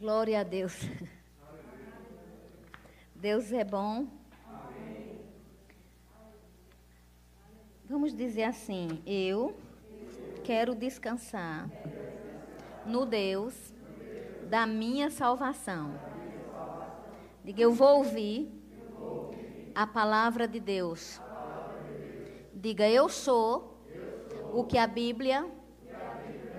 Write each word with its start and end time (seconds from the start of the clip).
Glória 0.00 0.40
a 0.40 0.42
Deus. 0.42 0.80
Deus 3.14 3.52
é 3.52 3.62
bom. 3.62 4.06
Vamos 7.84 8.16
dizer 8.16 8.44
assim: 8.44 9.02
eu 9.04 9.54
quero 10.42 10.74
descansar 10.74 11.68
no 12.86 13.04
Deus 13.04 13.74
da 14.48 14.66
minha 14.66 15.10
salvação. 15.10 16.00
Diga, 17.44 17.60
eu 17.60 17.74
vou 17.74 17.98
ouvir 17.98 18.50
a 19.74 19.86
palavra 19.86 20.48
de 20.48 20.60
Deus. 20.60 21.20
Diga, 22.54 22.88
eu 22.88 23.06
sou 23.10 23.76
o 24.50 24.64
que 24.64 24.78
a 24.78 24.86
Bíblia 24.86 25.46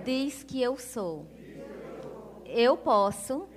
diz 0.04 0.44
que 0.44 0.62
eu 0.62 0.76
sou. 0.76 1.26
Eu 2.54 2.76
posso 2.76 3.48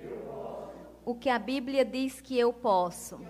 o 1.04 1.14
que 1.14 1.28
a 1.28 1.38
Bíblia 1.38 1.84
diz 1.84 2.18
que 2.22 2.38
eu 2.38 2.50
posso. 2.50 3.20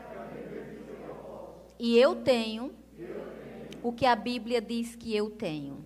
E 1.77 1.99
eu 1.99 2.15
tenho 2.23 2.73
o 3.83 3.93
que 3.93 4.07
a 4.07 4.15
Bíblia 4.15 4.61
diz 4.61 4.95
que 4.95 5.15
eu 5.15 5.29
tenho. 5.29 5.85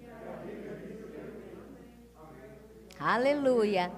Aleluia. 2.98 3.90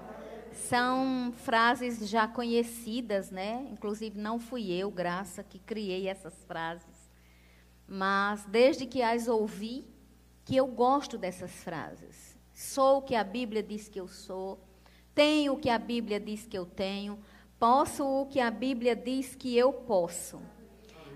São 0.52 1.32
frases 1.34 2.08
já 2.08 2.28
conhecidas, 2.28 3.32
né? 3.32 3.66
Inclusive 3.72 4.16
não 4.16 4.38
fui 4.38 4.70
eu, 4.70 4.88
graça, 4.88 5.42
que 5.42 5.58
criei 5.58 6.06
essas 6.06 6.44
frases. 6.44 7.10
Mas 7.88 8.44
desde 8.44 8.86
que 8.86 9.02
as 9.02 9.26
ouvi, 9.26 9.84
que 10.44 10.54
eu 10.54 10.68
gosto 10.68 11.18
dessas 11.18 11.50
frases. 11.64 12.38
Sou 12.54 12.98
o 12.98 13.02
que 13.02 13.16
a 13.16 13.24
Bíblia 13.24 13.62
diz 13.62 13.88
que 13.88 13.98
eu 13.98 14.06
sou, 14.06 14.60
tenho 15.14 15.54
o 15.54 15.58
que 15.58 15.68
a 15.68 15.78
Bíblia 15.78 16.18
diz 16.18 16.46
que 16.46 16.56
eu 16.56 16.66
tenho, 16.66 17.18
posso 17.58 18.04
o 18.04 18.26
que 18.26 18.40
a 18.40 18.50
Bíblia 18.50 18.96
diz 18.96 19.34
que 19.34 19.56
eu 19.56 19.72
posso. 19.72 20.40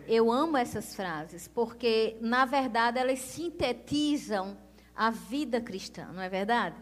Eu 0.07 0.31
amo 0.31 0.57
essas 0.57 0.95
frases, 0.95 1.49
porque, 1.49 2.17
na 2.21 2.45
verdade, 2.45 2.99
elas 2.99 3.19
sintetizam 3.19 4.57
a 4.95 5.11
vida 5.11 5.61
cristã, 5.61 6.07
não 6.13 6.23
é 6.23 6.29
verdade? 6.29 6.77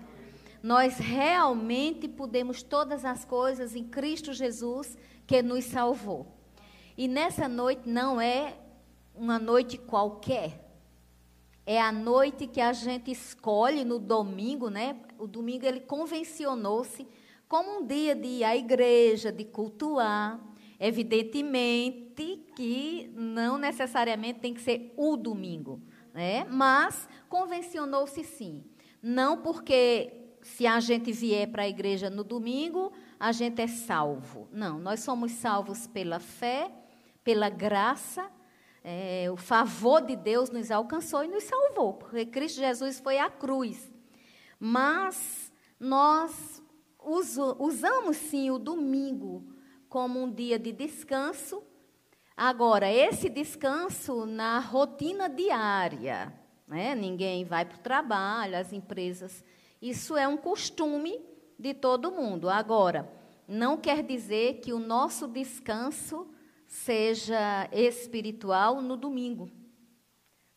Nós 0.63 0.99
realmente 0.99 2.09
podemos 2.09 2.63
todas 2.63 3.05
as 3.05 3.25
coisas 3.25 3.75
em 3.75 3.85
Cristo 3.85 4.33
Jesus 4.33 4.97
que 5.27 5.43
nos 5.43 5.65
salvou. 5.65 6.27
E 6.97 7.09
nessa 7.09 7.49
noite 7.49 7.89
não 7.89 8.21
é 8.21 8.57
uma 9.15 9.39
noite 9.39 9.77
qualquer. 9.77 10.64
É 11.67 11.81
a 11.81 11.91
noite 11.91 12.47
que 12.47 12.61
a 12.61 12.75
gente 12.75 13.11
escolhe 13.11 13.85
no 13.85 13.99
domingo, 13.99 14.69
né? 14.69 14.97
O 15.19 15.27
domingo 15.27 15.65
ele 15.65 15.81
convencionou-se 15.81 17.07
como 17.49 17.79
um 17.79 17.87
dia 17.87 18.15
de 18.15 18.27
ir 18.27 18.45
à 18.45 18.55
igreja, 18.55 19.33
de 19.33 19.45
cultuar. 19.45 20.39
Evidentemente 20.79 22.45
que 22.55 23.11
não 23.15 23.57
necessariamente 23.57 24.41
tem 24.41 24.53
que 24.53 24.61
ser 24.61 24.93
o 24.95 25.17
domingo, 25.17 25.81
né? 26.13 26.45
Mas 26.51 27.09
convencionou-se 27.31 28.23
sim. 28.25 28.63
Não 29.03 29.39
porque 29.39 30.13
se 30.43 30.67
a 30.67 30.79
gente 30.81 31.11
vier 31.13 31.51
para 31.51 31.63
a 31.63 31.69
igreja 31.69 32.11
no 32.11 32.23
domingo, 32.23 32.93
a 33.19 33.33
gente 33.33 33.63
é 33.63 33.67
salvo. 33.67 34.47
Não, 34.53 34.79
nós 34.79 35.01
somos 35.01 35.33
salvos 35.33 35.87
pela 35.87 36.21
fé, 36.21 36.71
pela 37.23 37.49
graça 37.49 38.31
é, 38.87 39.31
o 39.31 39.37
favor 39.37 40.03
de 40.03 40.15
Deus 40.15 40.51
nos 40.51 40.71
alcançou 40.71 41.25
e 41.25 41.29
nos 41.29 41.45
salvou, 41.45 41.95
porque 41.95 42.27
Cristo 42.27 42.61
Jesus 42.61 43.01
foi 43.01 43.19
à 43.19 43.31
cruz. 43.31 43.91
Mas 44.61 45.51
nós 45.81 46.63
uso, 47.03 47.57
usamos 47.59 48.19
sim 48.19 48.51
o 48.51 48.59
domingo 48.59 49.43
como 49.89 50.23
um 50.23 50.31
dia 50.31 50.59
de 50.59 50.71
descanso. 50.71 51.63
Agora, 52.37 52.93
esse 52.93 53.31
descanso 53.31 54.27
na 54.27 54.59
rotina 54.59 55.31
diária, 55.31 56.33
né? 56.69 56.95
ninguém 56.95 57.43
vai 57.45 57.65
para 57.65 57.77
o 57.77 57.81
trabalho, 57.81 58.59
as 58.59 58.71
empresas. 58.71 59.43
Isso 59.81 60.15
é 60.15 60.29
um 60.29 60.37
costume 60.37 61.25
de 61.59 61.73
todo 61.73 62.13
mundo. 62.13 62.51
Agora, 62.51 63.11
não 63.49 63.79
quer 63.79 64.03
dizer 64.03 64.61
que 64.61 64.75
o 64.75 64.79
nosso 64.79 65.27
descanso 65.27 66.29
seja 66.67 67.69
espiritual 67.73 68.81
no 68.81 68.97
domingo. 68.97 69.51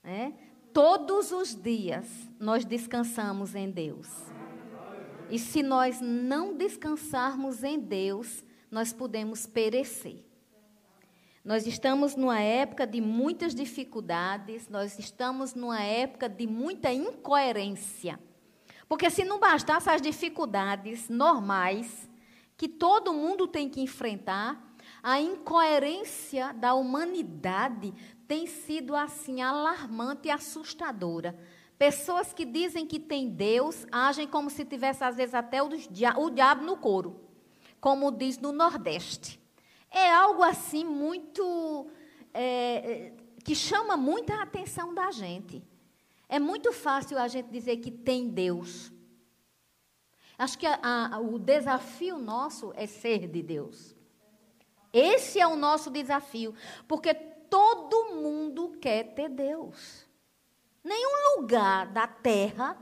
Né? 0.03 0.33
Todos 0.73 1.31
os 1.31 1.55
dias 1.55 2.07
nós 2.39 2.63
descansamos 2.65 3.55
em 3.55 3.69
Deus. 3.69 4.07
E 5.29 5.37
se 5.37 5.61
nós 5.61 5.99
não 5.99 6.55
descansarmos 6.55 7.63
em 7.63 7.79
Deus, 7.79 8.43
nós 8.71 8.93
podemos 8.93 9.45
perecer. 9.45 10.23
Nós 11.43 11.65
estamos 11.65 12.15
numa 12.15 12.39
época 12.41 12.85
de 12.85 12.99
muitas 12.99 13.55
dificuldades, 13.55 14.67
nós 14.67 14.99
estamos 14.99 15.53
numa 15.53 15.81
época 15.81 16.27
de 16.27 16.45
muita 16.45 16.91
incoerência. 16.91 18.19
Porque 18.87 19.09
se 19.09 19.23
não 19.23 19.39
bastasse 19.39 19.89
as 19.89 20.01
dificuldades 20.01 21.09
normais 21.09 22.09
que 22.57 22.67
todo 22.67 23.13
mundo 23.13 23.47
tem 23.47 23.69
que 23.69 23.81
enfrentar, 23.81 24.66
a 25.07 25.21
incoerência 25.21 26.53
da 26.53 26.73
humanidade 26.73 27.93
tem 28.27 28.45
sido 28.45 28.93
assim 28.93 29.41
alarmante 29.41 30.27
e 30.27 30.31
assustadora. 30.31 31.33
Pessoas 31.77 32.33
que 32.33 32.43
dizem 32.43 32.85
que 32.85 32.99
tem 32.99 33.29
Deus 33.29 33.85
agem 33.89 34.27
como 34.27 34.49
se 34.49 34.65
tivesse 34.65 35.05
às 35.05 35.15
vezes 35.15 35.33
até 35.33 35.63
o, 35.63 35.69
o 36.17 36.29
diabo 36.29 36.65
no 36.65 36.75
couro, 36.75 37.21
como 37.79 38.11
diz 38.11 38.37
no 38.37 38.51
Nordeste. 38.51 39.39
É 39.89 40.13
algo 40.13 40.43
assim 40.43 40.83
muito 40.83 41.87
é, 42.33 43.13
que 43.45 43.55
chama 43.55 43.95
muita 43.95 44.41
atenção 44.41 44.93
da 44.93 45.09
gente. 45.09 45.63
É 46.27 46.37
muito 46.37 46.73
fácil 46.73 47.17
a 47.17 47.29
gente 47.29 47.49
dizer 47.49 47.77
que 47.77 47.91
tem 47.91 48.27
Deus. 48.27 48.91
Acho 50.37 50.57
que 50.57 50.65
a, 50.65 50.79
a, 51.13 51.19
o 51.21 51.39
desafio 51.39 52.17
nosso 52.17 52.73
é 52.75 52.85
ser 52.85 53.25
de 53.29 53.41
Deus. 53.41 53.95
Esse 54.97 55.39
é 55.39 55.45
o 55.45 55.55
nosso 55.55 55.91
desafio, 55.91 56.55
porque 56.87 57.13
todo 57.13 58.15
mundo 58.15 58.77
quer 58.81 59.13
ter 59.13 59.29
Deus. 59.29 60.07
Nenhum 60.83 61.37
lugar 61.37 61.87
da 61.87 62.07
terra, 62.07 62.77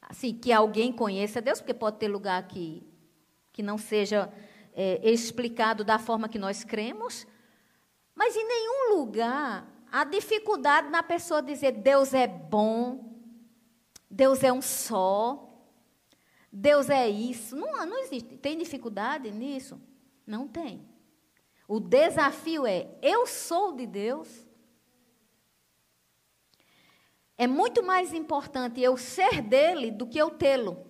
assim, 0.00 0.32
que 0.34 0.52
alguém 0.52 0.92
conheça 0.92 1.40
Deus, 1.40 1.60
porque 1.60 1.74
pode 1.74 1.98
ter 1.98 2.08
lugar 2.08 2.46
que, 2.46 2.86
que 3.52 3.62
não 3.62 3.76
seja 3.76 4.32
é, 4.72 5.00
explicado 5.10 5.82
da 5.82 5.98
forma 5.98 6.28
que 6.28 6.38
nós 6.38 6.62
cremos, 6.62 7.26
mas 8.14 8.36
em 8.36 8.46
nenhum 8.46 8.96
lugar 8.96 9.66
há 9.90 10.04
dificuldade 10.04 10.90
na 10.90 11.02
pessoa 11.02 11.42
dizer 11.42 11.72
Deus 11.72 12.14
é 12.14 12.26
bom, 12.26 13.18
Deus 14.10 14.44
é 14.44 14.52
um 14.52 14.62
só, 14.62 15.48
Deus 16.52 16.88
é 16.88 17.08
isso. 17.08 17.56
Não, 17.56 17.86
não 17.86 17.98
existe. 17.98 18.36
Tem 18.36 18.56
dificuldade 18.56 19.30
nisso? 19.30 19.80
Não 20.26 20.46
tem. 20.46 20.86
O 21.68 21.78
desafio 21.78 22.66
é: 22.66 22.88
eu 23.02 23.26
sou 23.26 23.72
de 23.72 23.86
Deus. 23.86 24.48
É 27.36 27.46
muito 27.46 27.84
mais 27.84 28.14
importante 28.14 28.80
eu 28.80 28.96
ser 28.96 29.42
dele 29.42 29.90
do 29.90 30.06
que 30.06 30.18
eu 30.18 30.30
tê-lo. 30.30 30.86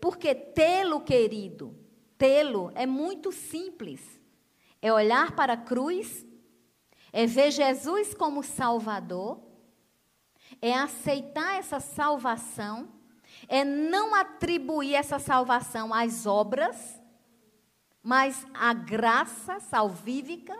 Porque 0.00 0.34
tê-lo, 0.34 1.00
querido, 1.00 1.76
tê-lo 2.16 2.70
é 2.74 2.86
muito 2.86 3.32
simples. 3.32 4.00
É 4.80 4.92
olhar 4.92 5.34
para 5.34 5.54
a 5.54 5.58
cruz, 5.58 6.24
é 7.12 7.26
ver 7.26 7.50
Jesus 7.50 8.14
como 8.14 8.42
Salvador, 8.42 9.42
é 10.62 10.72
aceitar 10.72 11.58
essa 11.58 11.80
salvação, 11.80 12.88
é 13.48 13.64
não 13.64 14.14
atribuir 14.14 14.94
essa 14.94 15.18
salvação 15.18 15.92
às 15.92 16.24
obras 16.24 17.00
mas 18.06 18.46
a 18.54 18.72
graça 18.72 19.58
salvífica 19.58 20.56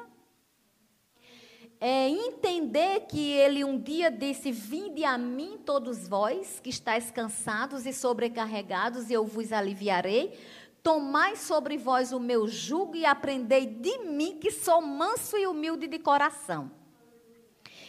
é 1.78 2.08
entender 2.08 3.02
que 3.02 3.34
ele 3.34 3.62
um 3.62 3.78
dia 3.78 4.10
disse: 4.10 4.50
Vinde 4.50 5.04
a 5.04 5.16
mim, 5.16 5.56
todos 5.64 6.08
vós 6.08 6.58
que 6.58 6.70
estáis 6.70 7.08
cansados 7.12 7.86
e 7.86 7.92
sobrecarregados, 7.92 9.10
e 9.10 9.12
eu 9.12 9.24
vos 9.24 9.52
aliviarei. 9.52 10.36
Tomai 10.82 11.36
sobre 11.36 11.78
vós 11.78 12.10
o 12.12 12.18
meu 12.18 12.48
jugo 12.48 12.96
e 12.96 13.06
aprendei 13.06 13.64
de 13.64 13.98
mim, 13.98 14.40
que 14.40 14.50
sou 14.50 14.82
manso 14.82 15.38
e 15.38 15.46
humilde 15.46 15.86
de 15.86 16.00
coração. 16.00 16.68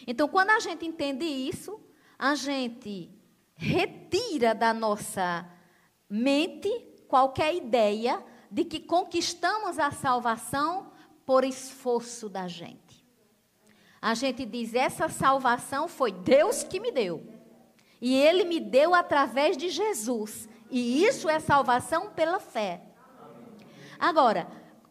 Então, 0.06 0.28
quando 0.28 0.50
a 0.50 0.60
gente 0.60 0.86
entende 0.86 1.24
isso, 1.24 1.80
a 2.16 2.36
gente 2.36 3.10
retira 3.56 4.54
da 4.54 4.72
nossa 4.72 5.44
mente 6.08 6.70
qualquer 7.08 7.56
ideia 7.56 8.22
de 8.50 8.64
que 8.64 8.80
conquistamos 8.80 9.78
a 9.78 9.90
salvação 9.90 10.90
por 11.26 11.44
esforço 11.44 12.28
da 12.28 12.48
gente. 12.48 13.04
A 14.00 14.14
gente 14.14 14.44
diz: 14.44 14.74
essa 14.74 15.08
salvação 15.08 15.88
foi 15.88 16.12
Deus 16.12 16.62
que 16.62 16.80
me 16.80 16.90
deu. 16.90 17.26
E 18.00 18.14
Ele 18.14 18.44
me 18.44 18.60
deu 18.60 18.94
através 18.94 19.56
de 19.56 19.68
Jesus. 19.68 20.48
E 20.70 21.04
isso 21.04 21.28
é 21.28 21.40
salvação 21.40 22.10
pela 22.10 22.38
fé. 22.38 22.82
Agora, 23.98 24.46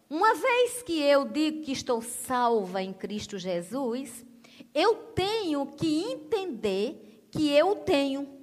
uma 0.10 0.36
vez 0.36 0.84
que 0.84 1.02
eu 1.02 1.26
digo 1.26 1.64
que 1.64 1.72
estou 1.72 2.02
salva 2.02 2.82
em 2.82 2.94
Cristo 2.94 3.38
Jesus, 3.38 4.26
eu 4.74 4.96
tenho 4.96 5.66
que 5.66 6.04
entender 6.04 7.28
que 7.32 7.50
eu 7.50 7.76
tenho. 7.76 8.38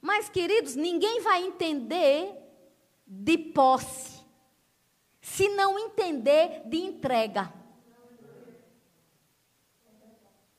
Mas, 0.00 0.28
queridos, 0.28 0.76
ninguém 0.76 1.20
vai 1.20 1.42
entender 1.44 2.45
de 3.06 3.38
posse, 3.38 4.24
se 5.20 5.48
não 5.50 5.78
entender 5.78 6.62
de 6.68 6.78
entrega. 6.78 7.52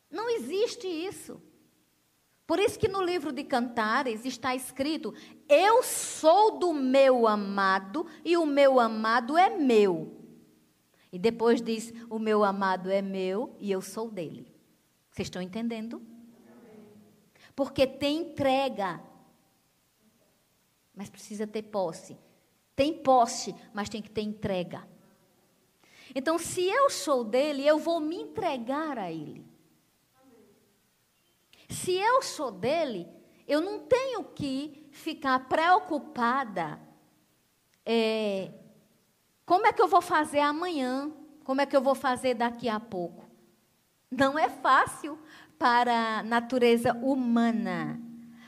Não 0.09 0.29
existe 0.29 0.87
isso. 0.87 1.41
Por 2.45 2.59
isso 2.59 2.79
que 2.79 2.87
no 2.87 3.03
livro 3.03 3.33
de 3.33 3.43
Cantares 3.43 4.23
está 4.23 4.55
escrito: 4.55 5.13
Eu 5.49 5.83
sou 5.83 6.57
do 6.57 6.73
meu 6.73 7.27
amado 7.27 8.07
e 8.23 8.37
o 8.37 8.45
meu 8.45 8.79
amado 8.79 9.37
é 9.37 9.49
meu. 9.49 10.17
E 11.11 11.19
depois 11.19 11.61
diz: 11.61 11.93
O 12.09 12.17
meu 12.17 12.45
amado 12.45 12.89
é 12.89 13.01
meu 13.01 13.55
e 13.59 13.69
eu 13.69 13.81
sou 13.81 14.09
dele. 14.09 14.55
Vocês 15.11 15.25
estão 15.25 15.41
entendendo? 15.41 16.01
Porque 17.53 17.85
tem 17.85 18.19
entrega, 18.19 19.01
mas 20.95 21.09
precisa 21.09 21.45
ter 21.45 21.63
posse. 21.63 22.17
Tem 22.77 22.93
posse, 22.93 23.55
mas 23.73 23.89
tem 23.89 24.03
que 24.03 24.11
ter 24.11 24.21
entrega. 24.21 24.87
Então, 26.13 26.37
se 26.37 26.63
eu 26.63 26.91
sou 26.91 27.23
dele, 27.23 27.65
eu 27.65 27.79
vou 27.79 27.99
me 27.99 28.15
entregar 28.15 28.99
a 28.99 29.11
ele. 29.11 29.43
Se 31.67 31.91
eu 31.91 32.21
sou 32.21 32.51
dele, 32.51 33.07
eu 33.47 33.59
não 33.61 33.79
tenho 33.79 34.23
que 34.25 34.87
ficar 34.91 35.49
preocupada. 35.49 36.79
É, 37.83 38.51
como 39.43 39.65
é 39.65 39.73
que 39.73 39.81
eu 39.81 39.87
vou 39.87 40.01
fazer 40.01 40.41
amanhã? 40.41 41.11
Como 41.43 41.59
é 41.59 41.65
que 41.65 41.75
eu 41.75 41.81
vou 41.81 41.95
fazer 41.95 42.35
daqui 42.35 42.69
a 42.69 42.79
pouco? 42.79 43.27
Não 44.11 44.37
é 44.37 44.49
fácil 44.49 45.17
para 45.57 46.19
a 46.19 46.23
natureza 46.23 46.93
humana. 46.93 47.99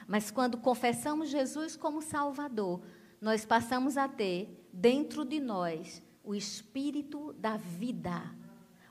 Mas 0.07 0.29
quando 0.29 0.59
confessamos 0.59 1.29
Jesus 1.29 1.75
como 1.75 1.99
Salvador, 1.99 2.83
nós 3.21 3.45
passamos 3.45 3.98
a 3.98 4.07
ter 4.07 4.68
dentro 4.71 5.25
de 5.25 5.39
nós 5.39 6.01
o 6.24 6.36
espírito 6.36 7.33
da 7.33 7.57
vida. 7.57 8.21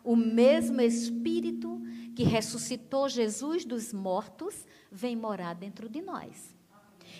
O 0.04 0.16
mesmo 0.16 0.80
espírito 0.80 1.80
que 2.14 2.22
ressuscitou 2.22 3.08
Jesus 3.08 3.64
dos 3.64 3.92
mortos 3.92 4.66
vem 4.90 5.14
morar 5.14 5.54
dentro 5.54 5.88
de 5.88 6.00
nós. 6.00 6.56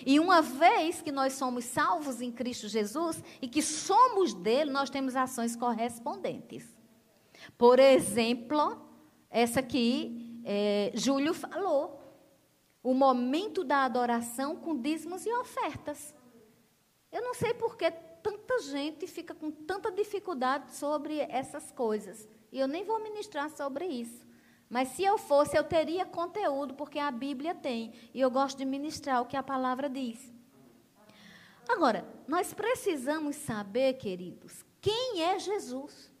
E 0.05 0.19
uma 0.19 0.41
vez 0.41 1.01
que 1.01 1.11
nós 1.11 1.33
somos 1.33 1.65
salvos 1.65 2.21
em 2.21 2.31
Cristo 2.31 2.67
Jesus 2.67 3.23
e 3.41 3.47
que 3.47 3.61
somos 3.61 4.33
dele, 4.33 4.71
nós 4.71 4.89
temos 4.89 5.15
ações 5.15 5.55
correspondentes. 5.55 6.65
Por 7.57 7.79
exemplo, 7.79 8.81
essa 9.29 9.59
aqui, 9.59 10.41
é, 10.43 10.91
Júlio 10.93 11.33
falou. 11.33 11.97
O 12.81 12.93
momento 12.93 13.63
da 13.63 13.83
adoração 13.83 14.55
com 14.55 14.79
dízimos 14.79 15.25
e 15.25 15.33
ofertas. 15.33 16.15
Eu 17.11 17.21
não 17.21 17.33
sei 17.33 17.53
por 17.53 17.75
que 17.75 17.89
tanta 18.21 18.59
gente 18.59 19.07
fica 19.07 19.33
com 19.33 19.49
tanta 19.51 19.91
dificuldade 19.91 20.75
sobre 20.75 21.19
essas 21.19 21.71
coisas. 21.71 22.27
E 22.51 22.59
eu 22.59 22.67
nem 22.67 22.83
vou 22.83 23.01
ministrar 23.01 23.49
sobre 23.49 23.85
isso. 23.85 24.27
Mas 24.69 24.89
se 24.89 25.03
eu 25.03 25.17
fosse, 25.17 25.57
eu 25.57 25.63
teria 25.63 26.05
conteúdo, 26.05 26.75
porque 26.75 26.99
a 26.99 27.09
Bíblia 27.09 27.55
tem. 27.55 27.93
E 28.13 28.21
eu 28.21 28.29
gosto 28.29 28.57
de 28.57 28.65
ministrar 28.65 29.21
o 29.21 29.25
que 29.25 29.35
a 29.35 29.41
palavra 29.41 29.89
diz. 29.89 30.31
Agora, 31.67 32.07
nós 32.27 32.53
precisamos 32.53 33.35
saber, 33.35 33.93
queridos, 33.93 34.63
quem 34.79 35.23
é 35.23 35.39
Jesus. 35.39 36.11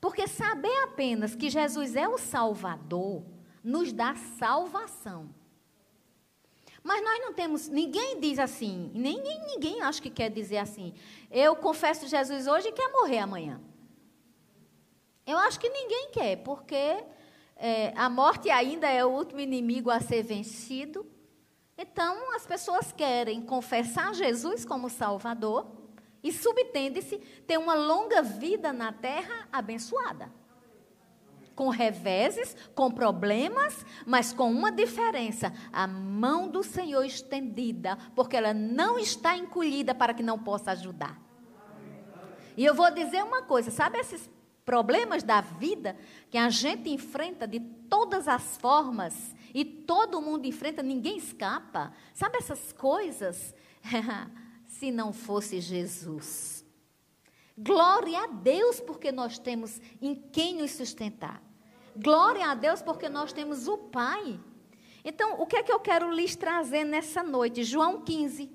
Porque 0.00 0.26
saber 0.28 0.82
apenas 0.82 1.34
que 1.34 1.48
Jesus 1.48 1.96
é 1.96 2.06
o 2.06 2.18
Salvador 2.18 3.24
nos 3.62 3.92
dá 3.92 4.14
salvação. 4.14 5.34
Mas 6.84 7.02
nós 7.02 7.18
não 7.18 7.32
temos, 7.32 7.66
ninguém 7.66 8.20
diz 8.20 8.38
assim, 8.38 8.90
nem, 8.94 9.18
nem 9.22 9.46
ninguém 9.46 9.80
acho 9.80 10.02
que 10.02 10.10
quer 10.10 10.30
dizer 10.30 10.58
assim. 10.58 10.92
Eu 11.30 11.56
confesso 11.56 12.06
Jesus 12.06 12.46
hoje 12.46 12.68
e 12.68 12.72
quer 12.72 12.92
morrer 12.92 13.20
amanhã. 13.20 13.58
Eu 15.26 15.38
acho 15.38 15.58
que 15.58 15.70
ninguém 15.70 16.10
quer, 16.12 16.36
porque 16.44 17.02
é, 17.56 17.94
a 17.96 18.10
morte 18.10 18.50
ainda 18.50 18.86
é 18.86 19.02
o 19.02 19.08
último 19.08 19.40
inimigo 19.40 19.90
a 19.90 19.98
ser 19.98 20.22
vencido. 20.22 21.06
Então, 21.78 22.34
as 22.36 22.46
pessoas 22.46 22.92
querem 22.92 23.40
confessar 23.40 24.12
Jesus 24.12 24.66
como 24.66 24.90
Salvador 24.90 25.66
e 26.22 26.30
subtende-se 26.30 27.16
ter 27.46 27.58
uma 27.58 27.74
longa 27.74 28.20
vida 28.20 28.74
na 28.74 28.92
terra 28.92 29.48
abençoada. 29.50 30.30
Com 31.54 31.68
reveses, 31.68 32.56
com 32.74 32.90
problemas, 32.90 33.86
mas 34.04 34.32
com 34.32 34.50
uma 34.50 34.72
diferença: 34.72 35.52
a 35.72 35.86
mão 35.86 36.48
do 36.48 36.62
Senhor 36.62 37.04
estendida, 37.04 37.96
porque 38.14 38.36
ela 38.36 38.52
não 38.52 38.98
está 38.98 39.36
encolhida 39.36 39.94
para 39.94 40.12
que 40.12 40.22
não 40.22 40.38
possa 40.38 40.72
ajudar. 40.72 41.20
E 42.56 42.64
eu 42.64 42.74
vou 42.74 42.90
dizer 42.90 43.22
uma 43.22 43.42
coisa: 43.42 43.70
sabe 43.70 43.98
esses 43.98 44.28
problemas 44.64 45.22
da 45.22 45.40
vida 45.40 45.96
que 46.30 46.38
a 46.38 46.48
gente 46.48 46.88
enfrenta 46.90 47.46
de 47.46 47.60
todas 47.60 48.26
as 48.26 48.56
formas 48.56 49.34
e 49.52 49.64
todo 49.64 50.20
mundo 50.20 50.46
enfrenta, 50.46 50.82
ninguém 50.82 51.16
escapa. 51.16 51.92
Sabe 52.12 52.38
essas 52.38 52.72
coisas? 52.72 53.54
Se 54.66 54.90
não 54.90 55.12
fosse 55.12 55.60
Jesus. 55.60 56.63
Glória 57.56 58.24
a 58.24 58.26
Deus 58.26 58.80
porque 58.80 59.12
nós 59.12 59.38
temos 59.38 59.80
em 60.02 60.14
quem 60.14 60.56
nos 60.56 60.72
sustentar. 60.72 61.42
Glória 61.96 62.46
a 62.46 62.54
Deus 62.54 62.82
porque 62.82 63.08
nós 63.08 63.32
temos 63.32 63.68
o 63.68 63.78
Pai. 63.78 64.40
Então, 65.04 65.40
o 65.40 65.46
que 65.46 65.56
é 65.56 65.62
que 65.62 65.72
eu 65.72 65.78
quero 65.78 66.10
lhes 66.10 66.34
trazer 66.34 66.82
nessa 66.82 67.22
noite? 67.22 67.62
João 67.62 68.02
15. 68.02 68.50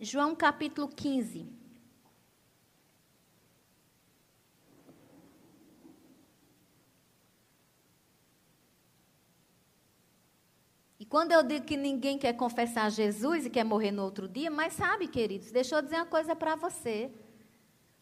João 0.00 0.34
capítulo 0.34 0.88
15. 0.88 1.57
Quando 11.08 11.32
eu 11.32 11.42
digo 11.42 11.64
que 11.64 11.76
ninguém 11.76 12.18
quer 12.18 12.34
confessar 12.34 12.90
Jesus 12.90 13.46
e 13.46 13.50
quer 13.50 13.64
morrer 13.64 13.90
no 13.90 14.02
outro 14.02 14.28
dia, 14.28 14.50
mas 14.50 14.74
sabe, 14.74 15.08
queridos, 15.08 15.50
deixa 15.50 15.76
eu 15.76 15.82
dizer 15.82 15.96
uma 15.96 16.06
coisa 16.06 16.36
para 16.36 16.54
você. 16.54 17.10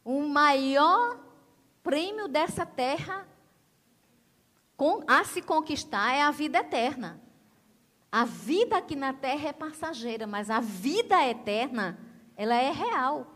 O 0.04 0.22
maior 0.22 1.20
prêmio 1.82 2.26
dessa 2.26 2.66
terra 2.66 3.26
a 5.06 5.24
se 5.24 5.40
conquistar 5.40 6.14
é 6.14 6.22
a 6.22 6.30
vida 6.30 6.58
eterna. 6.58 7.20
A 8.10 8.24
vida 8.24 8.76
aqui 8.76 8.96
na 8.96 9.12
terra 9.12 9.48
é 9.48 9.52
passageira, 9.52 10.26
mas 10.26 10.50
a 10.50 10.60
vida 10.60 11.24
eterna, 11.26 11.98
ela 12.36 12.54
é 12.54 12.70
real. 12.70 13.26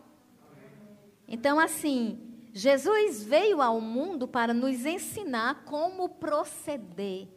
Então, 1.29 1.61
assim, 1.61 2.19
Jesus 2.53 3.23
veio 3.23 3.63
ao 3.63 3.81
mundo 3.81 4.27
para 4.27 4.53
nos 4.53 4.85
ensinar 4.85 5.65
como 5.65 6.09
proceder. 6.09 7.29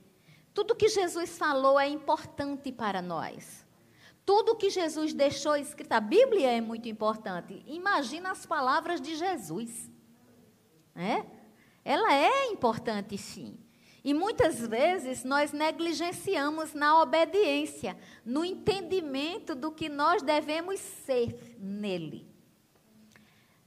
Tudo 0.54 0.76
que 0.76 0.88
Jesus 0.88 1.38
falou 1.38 1.80
é 1.80 1.88
importante 1.88 2.72
para 2.72 3.02
nós. 3.02 3.66
Tudo 4.26 4.56
que 4.56 4.70
Jesus 4.70 5.14
deixou 5.14 5.56
escrito, 5.56 5.92
a 5.92 6.00
Bíblia 6.00 6.52
é 6.52 6.62
muito 6.62 6.88
importante. 6.88 7.64
Imagina 7.68 8.32
as 8.32 8.46
palavras 8.46 9.02
de 9.02 9.16
Jesus. 9.16 9.92
É? 10.96 11.26
Ela 11.84 12.14
é 12.14 12.48
importante, 12.48 13.18
sim. 13.18 13.58
E 14.04 14.14
muitas 14.14 14.60
vezes 14.68 15.24
nós 15.24 15.52
negligenciamos 15.52 16.74
na 16.74 17.02
obediência, 17.02 17.98
no 18.24 18.46
entendimento 18.46 19.56
do 19.56 19.72
que 19.72 19.90
nós 19.90 20.22
devemos 20.22 20.80
ser 20.80 21.58
nele. 21.58 22.28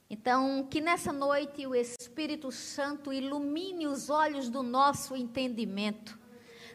Então, 0.08 0.66
que 0.70 0.80
nessa 0.80 1.12
noite 1.12 1.66
o 1.66 1.74
Espírito 1.74 2.52
Santo 2.52 3.12
ilumine 3.12 3.86
os 3.86 4.08
olhos 4.08 4.48
do 4.48 4.62
nosso 4.62 5.16
entendimento 5.16 6.18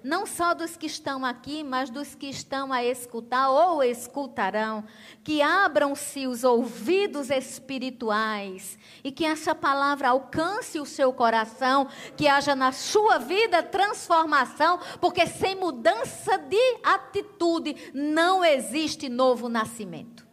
não 0.04 0.26
só 0.26 0.54
dos 0.54 0.76
que 0.76 0.88
estão 0.88 1.24
aqui, 1.24 1.64
mas 1.64 1.90
dos 1.90 2.16
que 2.16 2.28
estão 2.28 2.74
a 2.74 2.84
escutar 2.84 3.50
ou 3.50 3.84
escutarão, 3.84 4.84
que 5.24 5.42
abram-se 5.42 6.28
os 6.28 6.44
ouvidos 6.44 7.30
espirituais. 7.30 8.78
E 9.04 9.12
que 9.12 9.26
essa 9.26 9.54
palavra 9.54 10.10
alcance 10.10 10.80
o 10.80 10.86
seu 10.86 11.14
coração, 11.14 11.88
que 12.18 12.28
haja 12.28 12.56
na 12.56 12.72
sua 12.72 13.18
vida 13.18 13.62
transformação, 13.62 14.80
porque 15.00 15.28
sem 15.28 15.56
mudança 15.56 16.38
de 16.38 16.78
atitude 16.84 17.76
não 17.94 18.44
existe 18.44 19.08
novo 19.08 19.48
nascimento. 19.48 20.32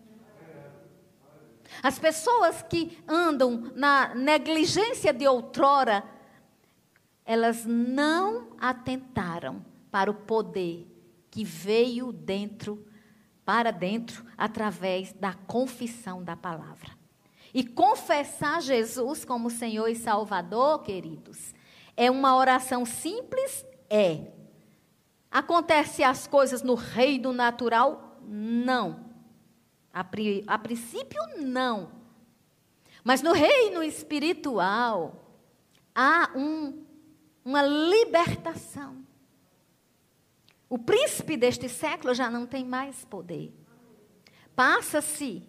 As 1.82 1.98
pessoas 1.98 2.62
que 2.62 2.98
andam 3.06 3.70
na 3.75 4.14
negligência 4.14 5.12
de 5.12 5.26
outrora, 5.26 6.02
elas 7.28 7.66
não 7.66 8.56
atentaram 8.58 9.62
para 9.90 10.11
o 10.11 10.14
poder 10.14 10.87
que 11.30 11.44
veio 11.44 12.11
dentro, 12.11 12.87
para 13.44 13.70
dentro, 13.70 14.25
através 14.35 15.12
da 15.12 15.35
confissão 15.35 16.25
da 16.25 16.35
palavra. 16.35 16.90
E 17.52 17.62
confessar 17.62 18.62
Jesus 18.62 19.26
como 19.26 19.50
Senhor 19.50 19.88
e 19.88 19.94
Salvador, 19.94 20.82
queridos, 20.82 21.54
é 21.94 22.11
uma 22.11 22.35
oração 22.35 22.87
simples? 22.87 23.62
É. 23.90 24.32
Acontece 25.30 26.02
as 26.02 26.26
coisas 26.26 26.62
no 26.62 26.75
reino 26.75 27.30
natural? 27.30 28.23
Não. 28.26 29.04
A, 29.92 30.02
pri, 30.02 30.44
a 30.47 30.56
princípio, 30.56 31.20
não. 31.42 31.90
Mas 33.04 33.20
no 33.20 33.32
reino 33.35 33.82
espiritual, 33.82 35.37
há 35.94 36.30
um, 36.35 36.88
uma 37.49 37.62
libertação. 37.62 39.02
O 40.69 40.76
príncipe 40.78 41.35
deste 41.35 41.67
século 41.67 42.12
já 42.12 42.31
não 42.31 42.47
tem 42.47 42.62
mais 42.62 43.07
poder. 43.07 43.55
Passa-se 44.55 45.43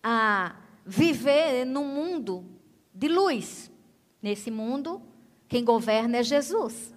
a 0.00 0.54
viver 0.86 1.64
num 1.64 1.84
mundo 1.84 2.44
de 2.94 3.08
luz. 3.08 3.72
Nesse 4.22 4.52
mundo, 4.52 5.02
quem 5.48 5.64
governa 5.64 6.18
é 6.18 6.22
Jesus. 6.22 6.94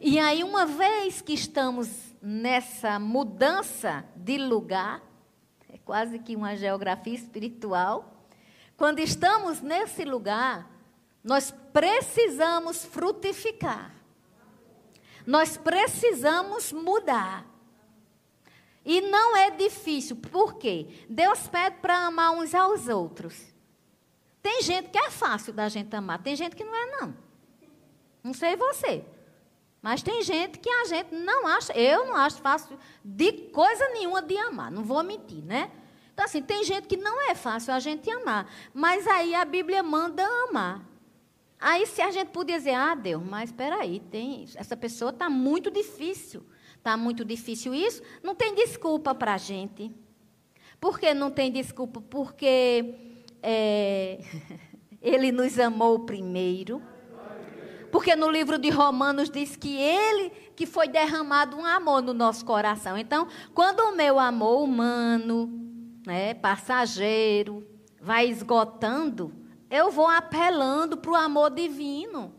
E 0.00 0.18
aí, 0.18 0.42
uma 0.42 0.64
vez 0.64 1.20
que 1.20 1.34
estamos 1.34 1.90
nessa 2.22 2.98
mudança 2.98 4.02
de 4.16 4.38
lugar, 4.38 5.02
é 5.68 5.76
quase 5.76 6.18
que 6.20 6.34
uma 6.34 6.56
geografia 6.56 7.14
espiritual, 7.14 8.26
quando 8.78 9.00
estamos 9.00 9.60
nesse 9.60 10.06
lugar, 10.06 10.73
nós 11.24 11.50
precisamos 11.72 12.84
frutificar. 12.84 13.94
Nós 15.26 15.56
precisamos 15.56 16.70
mudar. 16.70 17.46
E 18.84 19.00
não 19.00 19.34
é 19.34 19.50
difícil, 19.50 20.16
por 20.16 20.56
quê? 20.56 20.86
Deus 21.08 21.48
pede 21.48 21.78
para 21.78 22.06
amar 22.06 22.32
uns 22.32 22.54
aos 22.54 22.86
outros. 22.86 23.34
Tem 24.42 24.60
gente 24.60 24.90
que 24.90 24.98
é 24.98 25.10
fácil 25.10 25.54
da 25.54 25.70
gente 25.70 25.96
amar, 25.96 26.22
tem 26.22 26.36
gente 26.36 26.54
que 26.54 26.62
não 26.62 26.74
é, 26.74 26.86
não. 27.00 27.16
Não 28.22 28.34
sei 28.34 28.54
você. 28.54 29.02
Mas 29.80 30.02
tem 30.02 30.22
gente 30.22 30.58
que 30.58 30.68
a 30.68 30.84
gente 30.84 31.14
não 31.14 31.46
acha, 31.46 31.72
eu 31.72 32.04
não 32.04 32.16
acho 32.16 32.42
fácil 32.42 32.78
de 33.02 33.32
coisa 33.50 33.88
nenhuma 33.88 34.20
de 34.20 34.36
amar, 34.36 34.70
não 34.70 34.84
vou 34.84 35.02
mentir, 35.02 35.42
né? 35.42 35.70
Então, 36.12 36.26
assim, 36.26 36.42
tem 36.42 36.62
gente 36.64 36.86
que 36.86 36.96
não 36.96 37.30
é 37.30 37.34
fácil 37.34 37.72
a 37.72 37.80
gente 37.80 38.10
amar, 38.10 38.50
mas 38.72 39.06
aí 39.06 39.34
a 39.34 39.44
Bíblia 39.44 39.82
manda 39.82 40.22
amar. 40.48 40.93
Aí 41.66 41.86
se 41.86 42.02
a 42.02 42.10
gente 42.10 42.28
podia 42.28 42.58
dizer, 42.58 42.74
ah, 42.74 42.94
Deus, 42.94 43.22
mas 43.24 43.48
espera 43.48 43.76
aí, 43.76 43.98
tem, 43.98 44.44
essa 44.54 44.76
pessoa 44.76 45.10
está 45.10 45.30
muito 45.30 45.70
difícil. 45.70 46.44
Está 46.76 46.94
muito 46.94 47.24
difícil 47.24 47.72
isso? 47.72 48.02
Não 48.22 48.34
tem 48.34 48.54
desculpa 48.54 49.14
para 49.14 49.32
a 49.32 49.38
gente. 49.38 49.90
Por 50.78 51.00
que 51.00 51.14
não 51.14 51.30
tem 51.30 51.50
desculpa? 51.50 52.02
Porque 52.02 52.94
é, 53.42 54.20
ele 55.00 55.32
nos 55.32 55.58
amou 55.58 56.00
primeiro. 56.00 56.82
Porque 57.90 58.14
no 58.14 58.30
livro 58.30 58.58
de 58.58 58.68
Romanos 58.68 59.30
diz 59.30 59.56
que 59.56 59.74
ele 59.74 60.32
que 60.54 60.66
foi 60.66 60.86
derramado 60.86 61.56
um 61.56 61.64
amor 61.64 62.02
no 62.02 62.12
nosso 62.12 62.44
coração. 62.44 62.98
Então, 62.98 63.26
quando 63.54 63.80
o 63.80 63.96
meu 63.96 64.18
amor 64.18 64.62
humano, 64.62 65.48
né, 66.06 66.34
passageiro, 66.34 67.66
vai 68.02 68.28
esgotando, 68.28 69.43
eu 69.74 69.90
vou 69.90 70.06
apelando 70.06 70.96
para 70.96 71.10
o 71.10 71.16
amor 71.16 71.50
divino. 71.50 72.32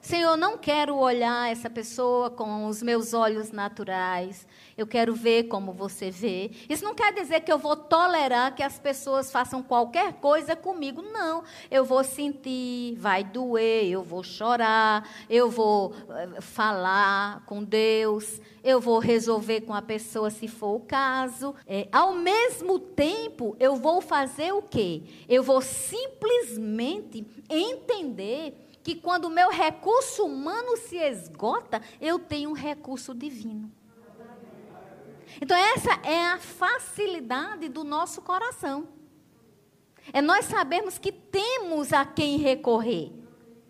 Senhor, 0.00 0.34
não 0.34 0.56
quero 0.56 0.96
olhar 0.96 1.52
essa 1.52 1.68
pessoa 1.68 2.30
com 2.30 2.66
os 2.66 2.82
meus 2.82 3.12
olhos 3.12 3.52
naturais. 3.52 4.46
Eu 4.76 4.86
quero 4.86 5.14
ver 5.14 5.44
como 5.44 5.74
você 5.74 6.10
vê. 6.10 6.50
Isso 6.70 6.82
não 6.82 6.94
quer 6.94 7.12
dizer 7.12 7.40
que 7.40 7.52
eu 7.52 7.58
vou 7.58 7.76
tolerar 7.76 8.54
que 8.54 8.62
as 8.62 8.78
pessoas 8.78 9.30
façam 9.30 9.62
qualquer 9.62 10.14
coisa 10.14 10.56
comigo. 10.56 11.02
Não. 11.02 11.44
Eu 11.70 11.84
vou 11.84 12.02
sentir, 12.02 12.96
vai 12.96 13.22
doer, 13.22 13.90
eu 13.90 14.02
vou 14.02 14.22
chorar, 14.22 15.06
eu 15.28 15.50
vou 15.50 15.94
eh, 16.08 16.40
falar 16.40 17.44
com 17.44 17.62
Deus, 17.62 18.40
eu 18.64 18.80
vou 18.80 19.00
resolver 19.00 19.60
com 19.60 19.74
a 19.74 19.82
pessoa 19.82 20.30
se 20.30 20.48
for 20.48 20.76
o 20.76 20.80
caso. 20.80 21.54
É, 21.66 21.86
ao 21.92 22.14
mesmo 22.14 22.78
tempo, 22.78 23.54
eu 23.60 23.76
vou 23.76 24.00
fazer 24.00 24.50
o 24.52 24.62
quê? 24.62 25.02
Eu 25.28 25.42
vou 25.42 25.60
simplesmente 25.60 27.26
entender 27.50 28.69
que 28.90 28.96
quando 28.96 29.26
o 29.26 29.30
meu 29.30 29.50
recurso 29.50 30.24
humano 30.24 30.76
se 30.76 30.96
esgota, 30.96 31.80
eu 32.00 32.18
tenho 32.18 32.50
um 32.50 32.54
recurso 32.54 33.14
divino. 33.14 33.70
Então, 35.40 35.56
essa 35.56 35.92
é 36.02 36.26
a 36.26 36.38
facilidade 36.38 37.68
do 37.68 37.84
nosso 37.84 38.20
coração. 38.20 38.88
É 40.12 40.20
nós 40.20 40.46
sabermos 40.46 40.98
que 40.98 41.12
temos 41.12 41.92
a 41.92 42.04
quem 42.04 42.38
recorrer. 42.38 43.12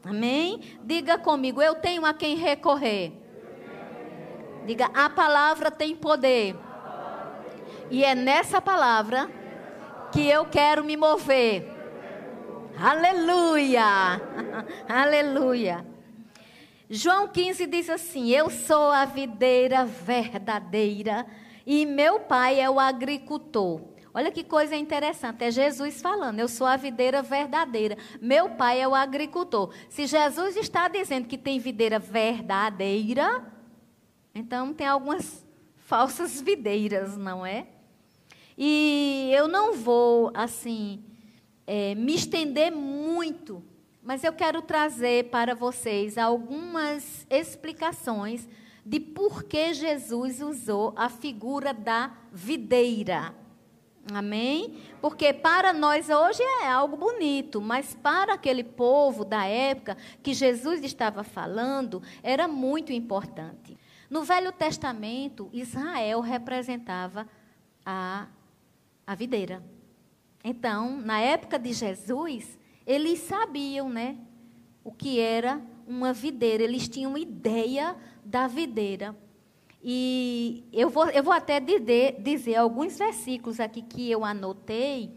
Amém? 0.02 0.78
Diga 0.82 1.18
comigo, 1.18 1.60
eu 1.60 1.74
tenho 1.74 2.06
a 2.06 2.14
quem 2.14 2.34
recorrer. 2.34 3.12
Diga, 4.64 4.86
a 4.94 5.10
palavra 5.10 5.70
tem 5.70 5.94
poder. 5.94 6.56
E 7.90 8.02
é 8.02 8.14
nessa 8.14 8.58
palavra 8.62 9.30
que 10.12 10.26
eu 10.26 10.46
quero 10.46 10.82
me 10.82 10.96
mover. 10.96 11.79
Aleluia! 12.80 13.84
Aleluia! 14.88 15.84
João 16.88 17.28
15 17.28 17.66
diz 17.66 17.90
assim: 17.90 18.30
Eu 18.30 18.48
sou 18.48 18.90
a 18.90 19.04
videira 19.04 19.84
verdadeira 19.84 21.26
e 21.66 21.84
meu 21.84 22.20
pai 22.20 22.58
é 22.58 22.70
o 22.70 22.80
agricultor. 22.80 23.82
Olha 24.14 24.32
que 24.32 24.42
coisa 24.42 24.74
interessante, 24.74 25.44
é 25.44 25.50
Jesus 25.50 26.00
falando, 26.00 26.40
eu 26.40 26.48
sou 26.48 26.66
a 26.66 26.76
videira 26.76 27.22
verdadeira, 27.22 27.98
meu 28.18 28.48
pai 28.48 28.80
é 28.80 28.88
o 28.88 28.94
agricultor. 28.94 29.74
Se 29.90 30.06
Jesus 30.06 30.56
está 30.56 30.88
dizendo 30.88 31.28
que 31.28 31.36
tem 31.36 31.58
videira 31.58 31.98
verdadeira, 31.98 33.44
então 34.34 34.72
tem 34.72 34.86
algumas 34.86 35.46
falsas 35.76 36.40
videiras, 36.42 37.14
não 37.14 37.44
é? 37.44 37.66
E 38.56 39.30
eu 39.34 39.46
não 39.46 39.74
vou, 39.74 40.32
assim, 40.34 41.04
é, 41.72 41.94
me 41.94 42.16
estender 42.16 42.72
muito, 42.72 43.62
mas 44.02 44.24
eu 44.24 44.32
quero 44.32 44.60
trazer 44.60 45.30
para 45.30 45.54
vocês 45.54 46.18
algumas 46.18 47.24
explicações 47.30 48.48
de 48.84 48.98
por 48.98 49.44
que 49.44 49.72
Jesus 49.72 50.40
usou 50.40 50.92
a 50.96 51.08
figura 51.08 51.72
da 51.72 52.10
videira. 52.32 53.32
Amém? 54.12 54.82
Porque 55.00 55.32
para 55.32 55.72
nós 55.72 56.08
hoje 56.08 56.42
é 56.42 56.66
algo 56.66 56.96
bonito, 56.96 57.60
mas 57.60 57.94
para 57.94 58.34
aquele 58.34 58.64
povo 58.64 59.24
da 59.24 59.44
época 59.44 59.96
que 60.24 60.34
Jesus 60.34 60.82
estava 60.82 61.22
falando, 61.22 62.02
era 62.20 62.48
muito 62.48 62.92
importante. 62.92 63.78
No 64.10 64.24
Velho 64.24 64.50
Testamento, 64.50 65.48
Israel 65.52 66.20
representava 66.20 67.28
a, 67.86 68.26
a 69.06 69.14
videira. 69.14 69.62
Então, 70.42 71.00
na 71.00 71.20
época 71.20 71.58
de 71.58 71.72
Jesus, 71.72 72.58
eles 72.86 73.20
sabiam, 73.20 73.88
né, 73.88 74.16
o 74.82 74.90
que 74.90 75.20
era 75.20 75.60
uma 75.86 76.12
videira, 76.12 76.62
eles 76.62 76.88
tinham 76.88 77.16
ideia 77.18 77.96
da 78.24 78.46
videira. 78.46 79.14
E 79.82 80.64
eu 80.72 80.88
vou, 80.88 81.08
eu 81.08 81.22
vou 81.22 81.32
até 81.32 81.58
dizer, 81.58 82.20
dizer 82.20 82.56
alguns 82.56 82.98
versículos 82.98 83.60
aqui 83.60 83.82
que 83.82 84.10
eu 84.10 84.24
anotei 84.24 85.14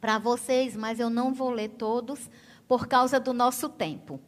para 0.00 0.18
vocês, 0.18 0.76
mas 0.76 0.98
eu 0.98 1.08
não 1.08 1.32
vou 1.32 1.50
ler 1.50 1.68
todos 1.70 2.30
por 2.66 2.86
causa 2.86 3.20
do 3.20 3.32
nosso 3.32 3.68
tempo. 3.68 4.20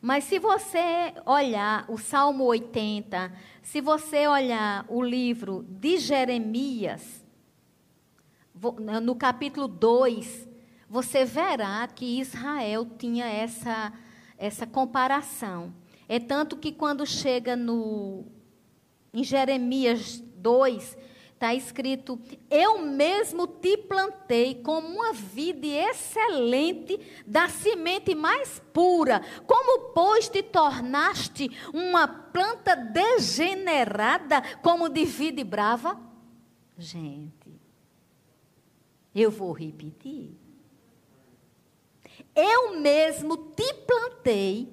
Mas 0.00 0.24
se 0.24 0.38
você 0.38 1.14
olhar 1.24 1.86
o 1.88 1.96
Salmo 1.96 2.44
80, 2.44 3.32
se 3.62 3.80
você 3.80 4.28
olhar 4.28 4.84
o 4.88 5.02
livro 5.02 5.64
de 5.66 5.96
Jeremias, 5.98 7.23
no 8.72 9.14
capítulo 9.14 9.68
2, 9.68 10.48
você 10.88 11.24
verá 11.24 11.86
que 11.88 12.20
Israel 12.20 12.86
tinha 12.98 13.26
essa, 13.26 13.92
essa 14.38 14.66
comparação. 14.66 15.74
É 16.08 16.18
tanto 16.18 16.56
que 16.56 16.72
quando 16.72 17.06
chega 17.06 17.56
no, 17.56 18.24
em 19.12 19.24
Jeremias 19.24 20.22
2, 20.36 20.96
está 21.44 21.54
escrito: 21.54 22.18
Eu 22.50 22.80
mesmo 22.80 23.46
te 23.46 23.76
plantei 23.76 24.54
como 24.56 24.86
uma 24.86 25.12
vide 25.12 25.68
excelente 25.68 26.98
da 27.26 27.48
semente 27.48 28.14
mais 28.14 28.62
pura. 28.72 29.20
Como, 29.46 29.92
pois, 29.92 30.28
te 30.28 30.42
tornaste 30.42 31.50
uma 31.72 32.08
planta 32.08 32.74
degenerada 32.74 34.42
como 34.62 34.88
de 34.88 35.04
vide 35.04 35.44
brava? 35.44 36.00
Gente. 36.78 37.43
Eu 39.14 39.30
vou 39.30 39.52
repetir. 39.52 40.34
Eu 42.34 42.80
mesmo 42.80 43.36
te 43.54 43.72
plantei 43.86 44.72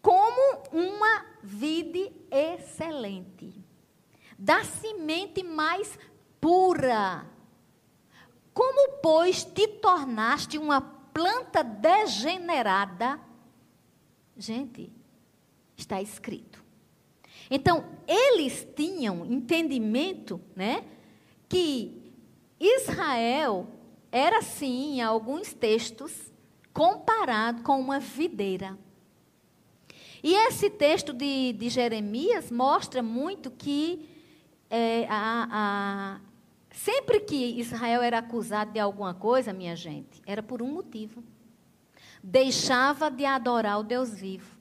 como 0.00 0.62
uma 0.72 1.26
vide 1.42 2.12
excelente 2.30 3.62
da 4.38 4.64
semente 4.64 5.44
mais 5.44 5.96
pura. 6.40 7.24
Como, 8.52 8.98
pois, 9.00 9.44
te 9.44 9.68
tornaste 9.68 10.58
uma 10.58 10.80
planta 10.80 11.62
degenerada? 11.62 13.20
Gente, 14.36 14.92
está 15.76 16.02
escrito. 16.02 16.62
Então, 17.48 17.84
eles 18.06 18.66
tinham 18.74 19.24
entendimento, 19.24 20.40
né, 20.56 20.84
que 21.48 22.01
Israel 22.64 23.66
era 24.12 24.40
sim, 24.40 24.98
em 24.98 25.02
alguns 25.02 25.52
textos, 25.52 26.32
comparado 26.72 27.62
com 27.62 27.80
uma 27.80 27.98
videira. 27.98 28.78
E 30.22 30.32
esse 30.46 30.70
texto 30.70 31.12
de, 31.12 31.52
de 31.54 31.68
Jeremias 31.68 32.52
mostra 32.52 33.02
muito 33.02 33.50
que 33.50 34.08
é, 34.70 35.06
a, 35.10 35.48
a, 35.50 36.20
sempre 36.70 37.18
que 37.18 37.58
Israel 37.58 38.00
era 38.00 38.18
acusado 38.18 38.70
de 38.70 38.78
alguma 38.78 39.12
coisa, 39.12 39.52
minha 39.52 39.74
gente, 39.74 40.22
era 40.24 40.42
por 40.42 40.62
um 40.62 40.68
motivo. 40.68 41.24
Deixava 42.22 43.10
de 43.10 43.24
adorar 43.24 43.80
o 43.80 43.82
Deus 43.82 44.14
vivo. 44.14 44.56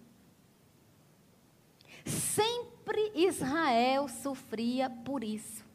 Sempre 2.03 3.12
Israel 3.13 4.08
sofria 4.08 4.89
por 4.89 5.24
isso. 5.24 5.71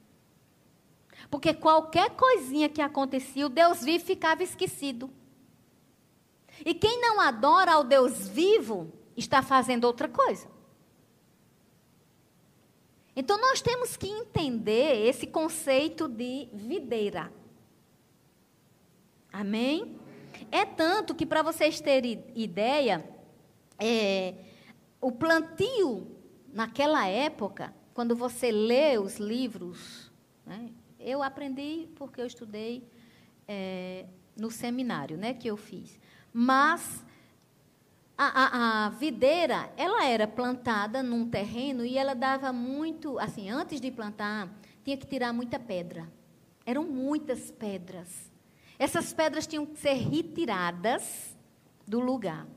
Porque 1.30 1.52
qualquer 1.52 2.11
coisinha 2.11 2.68
que 2.68 2.80
acontecia, 2.80 3.47
o 3.47 3.50
Deus 3.50 3.83
vivo 3.83 4.04
ficava 4.04 4.42
esquecido. 4.42 5.11
E 6.64 6.75
quem 6.75 7.00
não 7.00 7.21
adora 7.21 7.73
ao 7.73 7.85
Deus 7.85 8.28
vivo 8.28 8.92
está 9.16 9.42
fazendo 9.42 9.85
outra 9.85 10.09
coisa. 10.09 10.49
Então 13.14 13.40
nós 13.40 13.62
temos 13.62 13.97
que 13.97 14.09
entender 14.09 15.06
esse 15.06 15.26
conceito 15.26 16.06
de 16.06 16.49
videira. 16.52 17.33
Amém? 19.33 19.99
É 20.50 20.64
tanto 20.64 21.14
que, 21.14 21.25
para 21.25 21.42
vocês 21.42 21.80
terem 21.80 22.25
ideia, 22.35 23.09
é, 23.78 24.35
o 25.00 25.11
plantio 25.11 26.14
naquela 26.52 27.06
época, 27.06 27.75
quando 27.95 28.14
você 28.14 28.50
lê 28.50 28.99
os 28.99 29.16
livros, 29.16 30.11
né, 30.45 30.71
eu 31.07 31.23
aprendi 31.23 31.89
porque 31.95 32.21
eu 32.21 32.27
estudei 32.27 32.91
é, 33.47 34.07
no 34.37 34.51
seminário 34.51 35.17
né, 35.17 35.33
que 35.33 35.47
eu 35.47 35.57
fiz. 35.57 36.01
Mas 36.33 37.05
a, 38.19 38.27
a, 38.27 38.87
a, 38.87 38.89
videira, 38.91 39.73
ela 39.77 40.05
era 40.05 40.27
plantada 40.27 41.05
num 41.05 41.31
terreno 41.31 41.85
e 41.85 41.97
ela 41.97 42.13
dava 42.13 42.53
muito, 42.53 43.21
assim, 43.21 43.49
antes 43.49 43.81
de 43.81 43.91
plantar, 43.93 44.53
tinha 44.83 44.97
que 44.97 45.07
tirar 45.07 45.33
muita 45.33 45.61
pedra. 45.61 46.11
Eram 46.67 46.83
muitas 46.83 47.53
pedras. 47.53 48.33
Essas 48.77 49.13
pedras 49.13 49.47
tinham 49.47 49.65
que 49.65 49.79
ser 49.79 49.95
retiradas 49.95 51.37
do 51.87 52.01
lugar. 52.01 52.49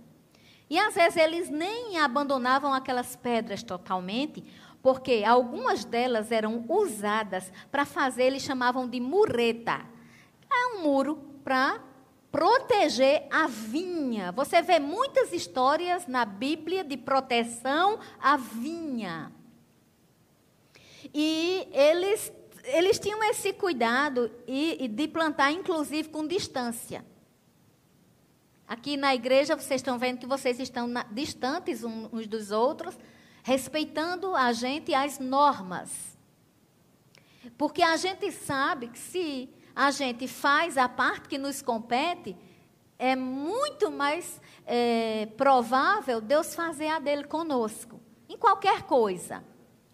E 0.67 0.77
às 0.79 0.95
vezes 0.95 1.17
eles 1.17 1.49
nem 1.49 1.99
abandonavam 1.99 2.73
aquelas 2.73 3.15
pedras 3.15 3.61
totalmente, 3.61 4.43
porque 4.81 5.23
algumas 5.25 5.83
delas 5.83 6.31
eram 6.31 6.65
usadas 6.67 7.51
para 7.71 7.85
fazer, 7.85 8.23
eles 8.23 8.43
chamavam 8.43 8.87
de 8.87 8.99
mureta. 8.99 9.81
É 10.51 10.75
um 10.75 10.83
muro 10.83 11.17
para 11.43 11.81
proteger 12.31 13.27
a 13.31 13.47
vinha. 13.47 14.31
Você 14.31 14.61
vê 14.61 14.79
muitas 14.79 15.33
histórias 15.33 16.07
na 16.07 16.25
Bíblia 16.25 16.83
de 16.83 16.95
proteção 16.95 17.99
à 18.19 18.37
vinha. 18.37 19.31
E 21.13 21.67
eles, 21.71 22.31
eles 22.65 22.99
tinham 22.99 23.23
esse 23.23 23.51
cuidado 23.53 24.31
e, 24.47 24.77
e 24.83 24.87
de 24.87 25.07
plantar, 25.07 25.51
inclusive, 25.51 26.09
com 26.09 26.25
distância. 26.25 27.03
Aqui 28.67 28.95
na 28.95 29.15
igreja, 29.15 29.55
vocês 29.55 29.81
estão 29.81 29.97
vendo 29.97 30.19
que 30.19 30.27
vocês 30.27 30.59
estão 30.59 30.85
na, 30.85 31.01
distantes 31.03 31.83
uns 31.83 32.27
dos 32.27 32.51
outros, 32.51 32.95
respeitando 33.43 34.35
a 34.35 34.51
gente 34.53 34.93
as 34.93 35.19
normas. 35.19 36.17
Porque 37.57 37.81
a 37.81 37.95
gente 37.97 38.31
sabe 38.31 38.89
que 38.89 38.99
se 38.99 39.49
a 39.75 39.91
gente 39.91 40.27
faz 40.27 40.77
a 40.77 40.89
parte 40.89 41.29
que 41.29 41.37
nos 41.37 41.61
compete, 41.61 42.35
é 42.97 43.15
muito 43.15 43.89
mais 43.89 44.41
é, 44.65 45.27
provável 45.37 46.19
Deus 46.19 46.53
fazer 46.53 46.89
a 46.89 46.99
dele 46.99 47.23
conosco. 47.23 47.99
Em 48.27 48.37
qualquer 48.37 48.83
coisa. 48.83 49.43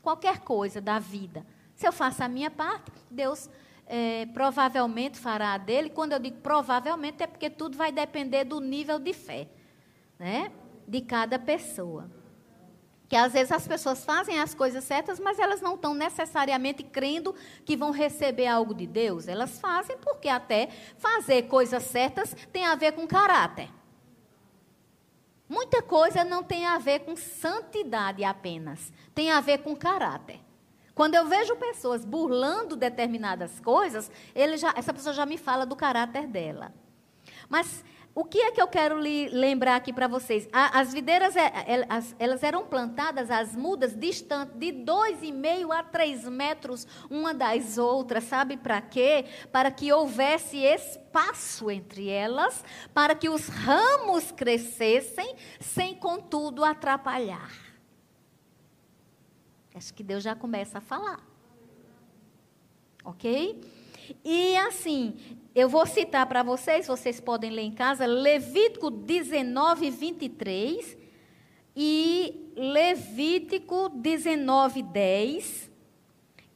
Qualquer 0.01 0.39
coisa 0.39 0.81
da 0.81 0.99
vida. 0.99 1.45
Se 1.75 1.87
eu 1.87 1.91
faço 1.91 2.23
a 2.23 2.27
minha 2.27 2.49
parte, 2.49 2.91
Deus 3.09 3.49
é, 3.85 4.25
provavelmente 4.27 5.19
fará 5.19 5.53
a 5.53 5.57
dele. 5.57 5.89
Quando 5.89 6.13
eu 6.13 6.19
digo 6.19 6.37
provavelmente, 6.41 7.21
é 7.23 7.27
porque 7.27 7.49
tudo 7.49 7.77
vai 7.77 7.91
depender 7.91 8.43
do 8.43 8.59
nível 8.59 8.99
de 8.99 9.13
fé 9.13 9.47
né, 10.17 10.51
de 10.87 11.01
cada 11.01 11.37
pessoa. 11.37 12.09
Que 13.07 13.15
às 13.15 13.33
vezes 13.33 13.51
as 13.51 13.67
pessoas 13.67 14.03
fazem 14.03 14.39
as 14.39 14.53
coisas 14.53 14.83
certas, 14.83 15.19
mas 15.19 15.37
elas 15.37 15.61
não 15.61 15.75
estão 15.75 15.93
necessariamente 15.93 16.83
crendo 16.83 17.35
que 17.63 17.77
vão 17.77 17.91
receber 17.91 18.47
algo 18.47 18.73
de 18.73 18.87
Deus. 18.87 19.27
Elas 19.27 19.59
fazem 19.59 19.97
porque 19.97 20.27
até 20.27 20.69
fazer 20.97 21.43
coisas 21.43 21.83
certas 21.83 22.35
tem 22.51 22.65
a 22.65 22.75
ver 22.75 22.93
com 22.93 23.07
caráter. 23.07 23.69
Muita 25.47 25.81
coisa 25.81 26.23
não 26.23 26.41
tem 26.41 26.65
a 26.65 26.79
ver 26.79 26.99
com 27.01 27.15
santidade 27.15 28.23
apenas, 28.23 28.91
tem 29.13 29.29
a 29.31 29.39
ver 29.39 29.59
com 29.59 29.75
caráter. 29.75 30.39
Quando 30.95 31.13
eu 31.13 31.27
vejo 31.27 31.55
pessoas 31.57 32.03
burlando 32.05 32.75
determinadas 32.75 33.59
coisas, 33.59 34.09
já, 34.57 34.73
essa 34.75 34.93
pessoa 34.93 35.13
já 35.13 35.25
me 35.25 35.37
fala 35.37 35.65
do 35.65 35.75
caráter 35.75 36.25
dela. 36.25 36.73
Mas 37.49 37.83
o 38.15 38.23
que 38.23 38.37
é 38.37 38.49
que 38.49 38.61
eu 38.61 38.67
quero 38.69 38.95
lembrar 38.95 39.75
aqui 39.75 39.91
para 39.91 40.07
vocês? 40.07 40.47
As 40.53 40.93
videiras, 40.93 41.35
é, 41.35 41.47
é, 41.47 41.85
elas 42.17 42.43
eram 42.43 42.65
plantadas, 42.65 43.29
as 43.29 43.53
mudas, 43.53 43.93
distantes 43.93 44.57
de 44.57 44.71
dois 44.71 45.21
e 45.21 45.33
meio 45.33 45.69
a 45.73 45.83
três 45.83 46.23
metros 46.23 46.87
uma 47.09 47.33
das 47.33 47.77
outras. 47.77 48.23
Sabe 48.23 48.55
para 48.55 48.81
quê? 48.81 49.25
Para 49.51 49.69
que 49.69 49.91
houvesse 49.91 50.59
espaço 50.59 51.69
entre 51.69 52.07
elas, 52.07 52.63
para 52.93 53.13
que 53.13 53.27
os 53.27 53.49
ramos 53.49 54.31
crescessem, 54.31 55.35
sem 55.59 55.93
contudo 55.93 56.63
atrapalhar. 56.63 57.51
Acho 59.75 59.93
que 59.93 60.03
Deus 60.03 60.23
já 60.23 60.33
começa 60.33 60.77
a 60.77 60.81
falar. 60.81 61.19
Ok? 63.03 63.61
E 64.23 64.55
assim, 64.55 65.17
eu 65.55 65.69
vou 65.69 65.85
citar 65.85 66.25
para 66.25 66.43
vocês, 66.43 66.85
vocês 66.85 67.21
podem 67.21 67.49
ler 67.49 67.61
em 67.61 67.71
casa, 67.71 68.05
Levítico 68.05 68.91
19, 68.91 69.89
23 69.89 70.97
e 71.73 72.51
Levítico 72.57 73.87
19, 73.87 74.83
10, 74.83 75.71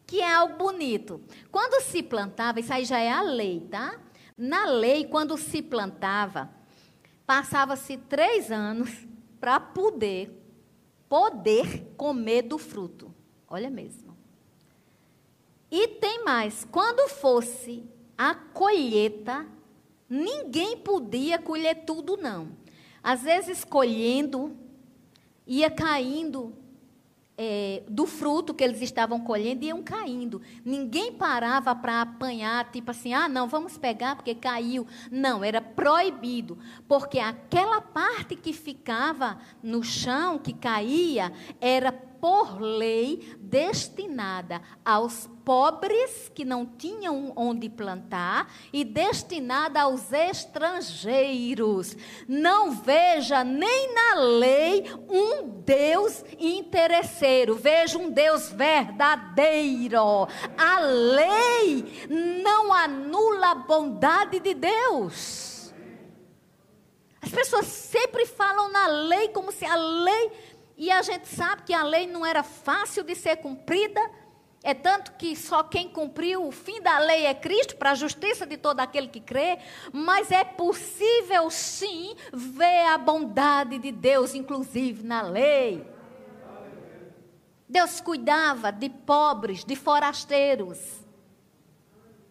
que 0.06 0.20
é 0.20 0.30
algo 0.30 0.58
bonito. 0.58 1.22
Quando 1.50 1.82
se 1.82 2.04
plantava, 2.04 2.60
isso 2.60 2.74
aí 2.74 2.84
já 2.84 3.00
é 3.00 3.10
a 3.10 3.22
lei, 3.22 3.62
tá? 3.72 3.98
Na 4.38 4.66
lei, 4.66 5.06
quando 5.06 5.38
se 5.38 5.62
plantava, 5.62 6.50
passava-se 7.26 7.96
três 7.96 8.52
anos 8.52 8.90
para 9.40 9.62
poder, 9.62 10.30
poder 11.08 11.94
comer 11.96 12.42
do 12.42 12.58
fruto. 12.58 13.16
Olha 13.48 13.70
mesmo. 13.70 14.18
E 15.72 15.88
tem 15.88 16.22
mais, 16.26 16.66
quando 16.70 17.08
fosse 17.08 17.88
a 18.22 18.36
colheita, 18.36 19.46
ninguém 20.10 20.76
podia 20.76 21.40
colher 21.40 21.86
tudo, 21.86 22.18
não. 22.18 22.50
Às 23.02 23.22
vezes, 23.22 23.64
colhendo, 23.64 24.58
ia 25.48 25.72
caindo 25.72 26.54
é, 27.38 27.82
do 27.88 28.06
fruto 28.06 28.54
que 28.54 28.62
eles 28.62 28.82
estavam 28.82 29.22
colhendo, 29.22 29.64
iam 29.64 29.82
caindo. 29.82 30.42
Ninguém 30.66 31.14
parava 31.14 31.74
para 31.74 32.02
apanhar, 32.02 32.70
tipo 32.70 32.92
assim, 32.92 33.14
ah, 33.14 33.30
não, 33.30 33.48
vamos 33.48 33.78
pegar 33.78 34.18
porque 34.18 34.36
caiu. 34.36 34.86
Não, 35.10 35.42
era 35.42 35.62
proibido, 35.62 36.58
porque 36.90 37.20
aquela 37.20 37.80
parte 37.80 38.36
que 38.36 38.52
ficava 38.52 39.40
no 39.64 39.82
chão, 39.82 40.38
que 40.38 40.52
caía, 40.52 41.32
era 41.62 41.94
por 41.94 42.60
lei, 42.60 43.38
destinada 43.40 44.62
aos 44.84 45.30
pobres 45.50 46.32
que 46.36 46.46
não 46.46 46.64
tinham 46.64 47.34
onde 47.36 47.68
plantar 47.68 48.54
e 48.72 48.84
destinada 48.84 49.82
aos 49.82 50.14
estrangeiros. 50.14 51.98
Não 52.28 52.70
veja 52.70 53.44
nem 53.44 53.92
na 53.92 54.14
lei 54.22 54.86
um 55.10 55.50
Deus 55.66 56.24
interesseiro, 56.38 57.56
veja 57.56 57.98
um 57.98 58.12
Deus 58.12 58.52
verdadeiro. 58.52 60.28
A 60.56 60.80
lei 60.82 62.08
não 62.44 62.72
anula 62.72 63.50
a 63.50 63.56
bondade 63.56 64.40
de 64.40 64.54
Deus. 64.54 65.74
As 67.20 67.32
pessoas 67.32 67.66
sempre 67.66 68.28
falam 68.28 68.72
na 68.72 68.86
lei 68.86 69.30
como 69.30 69.52
se 69.52 69.66
a 69.66 69.76
lei 69.76 70.32
E 70.78 70.92
a 70.92 71.02
gente 71.02 71.28
sabe 71.28 71.64
que 71.64 71.74
a 71.74 71.82
lei 71.82 72.06
não 72.06 72.24
era 72.24 72.44
fácil 72.44 73.04
de 73.04 73.16
ser 73.16 73.38
cumprida. 73.38 74.00
É 74.62 74.74
tanto 74.74 75.14
que 75.14 75.36
só 75.36 75.64
quem 75.64 75.88
cumpriu 75.88 76.46
o 76.46 76.52
fim 76.52 76.82
da 76.82 77.00
lei 77.00 77.26
é 77.26 77.34
Cristo, 77.34 77.78
para 77.78 77.92
a 77.92 77.96
justiça 77.96 78.46
de 78.46 78.58
todo 78.58 78.82
aquele 78.82 79.08
que 79.08 79.22
crê. 79.22 79.58
Mas 79.94 80.32
é 80.32 80.44
possível 80.44 81.50
sim 81.50 82.16
ver 82.34 82.86
a 82.88 82.98
bondade 82.98 83.80
de 83.80 83.92
Deus, 83.92 84.36
inclusive 84.36 85.04
na 85.04 85.22
lei. 85.22 85.86
Deus 87.70 88.02
cuidava 88.02 88.72
de 88.72 88.90
pobres, 88.90 89.64
de 89.64 89.76
forasteiros, 89.76 90.80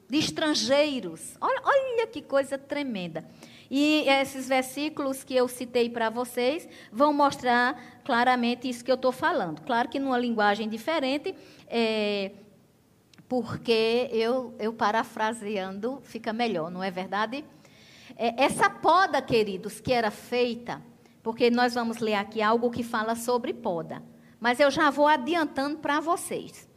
de 0.09 0.19
estrangeiros. 0.19 1.37
Olha, 1.41 1.63
olha 1.65 2.07
que 2.09 2.21
coisa 2.21 2.59
tremenda. 2.59 3.25
E 3.71 4.05
esses 4.09 4.49
versículos 4.49 5.23
que 5.23 5.35
eu 5.35 5.47
citei 5.47 5.91
para 5.91 6.09
vocês 6.09 6.69
vão 6.91 7.13
mostrar 7.13 8.01
claramente 8.05 8.69
isso 8.69 8.85
que 8.85 8.91
eu 8.91 8.95
estou 8.95 9.13
falando. 9.13 9.61
Claro 9.63 9.89
que 9.89 9.99
numa 9.99 10.19
linguagem 10.19 10.69
diferente, 10.69 11.35
é, 11.67 12.33
porque 13.29 14.09
eu, 14.11 14.55
eu 14.59 14.73
parafraseando 14.73 16.01
fica 16.03 16.33
melhor, 16.33 16.71
não 16.71 16.83
é 16.83 16.91
verdade? 16.91 17.45
É, 18.17 18.43
essa 18.43 18.71
poda, 18.71 19.21
queridos, 19.21 19.81
que 19.81 19.93
era 19.93 20.11
feita, 20.11 20.83
porque 21.23 21.51
nós 21.51 21.75
vamos 21.75 21.99
ler 21.99 22.15
aqui 22.15 22.41
algo 22.41 22.71
que 22.71 22.83
fala 22.83 23.15
sobre 23.15 23.53
poda. 23.53 24.03
Mas 24.41 24.61
eu 24.61 24.71
já 24.71 24.89
vou 24.89 25.07
adiantando 25.07 25.79
para 25.79 26.01
vocês. 26.01 26.69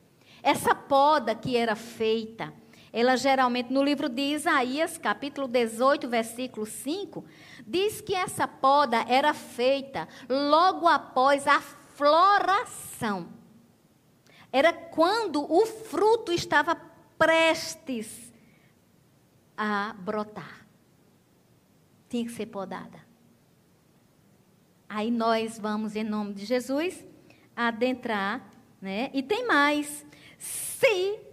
Essa 0.43 0.75
poda 0.75 1.33
que 1.33 1.55
era 1.55 1.75
feita, 1.75 2.53
ela 2.93 3.15
geralmente 3.15 3.71
no 3.71 3.83
livro 3.83 4.09
de 4.09 4.21
Isaías, 4.21 4.97
capítulo 4.97 5.47
18, 5.47 6.09
versículo 6.09 6.65
5, 6.65 7.23
diz 7.65 8.01
que 8.01 8.13
essa 8.13 8.47
poda 8.47 9.05
era 9.07 9.33
feita 9.33 10.07
logo 10.27 10.87
após 10.87 11.47
a 11.47 11.61
floração. 11.61 13.29
Era 14.51 14.73
quando 14.73 15.41
o 15.49 15.65
fruto 15.65 16.33
estava 16.33 16.75
prestes 17.17 18.33
a 19.55 19.93
brotar. 19.97 20.65
Tinha 22.09 22.25
que 22.25 22.31
ser 22.31 22.47
podada. 22.47 22.99
Aí 24.89 25.09
nós 25.09 25.57
vamos, 25.57 25.95
em 25.95 26.03
nome 26.03 26.33
de 26.33 26.43
Jesus, 26.43 27.05
adentrar, 27.55 28.45
né? 28.81 29.09
E 29.13 29.23
tem 29.23 29.47
mais. 29.47 30.05
Se 30.37 31.30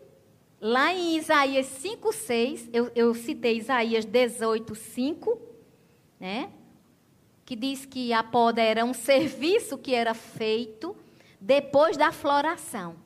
lá 0.60 0.92
em 0.92 1.16
Isaías 1.16 1.66
5, 1.66 2.12
6, 2.12 2.70
eu, 2.72 2.90
eu 2.94 3.14
citei 3.14 3.58
Isaías 3.58 4.04
18, 4.04 4.74
5, 4.74 5.40
né? 6.18 6.50
Que 7.44 7.56
diz 7.56 7.86
que 7.86 8.12
a 8.12 8.22
poda 8.22 8.60
era 8.60 8.84
um 8.84 8.92
serviço 8.94 9.78
que 9.78 9.94
era 9.94 10.14
feito 10.14 10.96
depois 11.40 11.96
da 11.96 12.10
floração, 12.10 12.96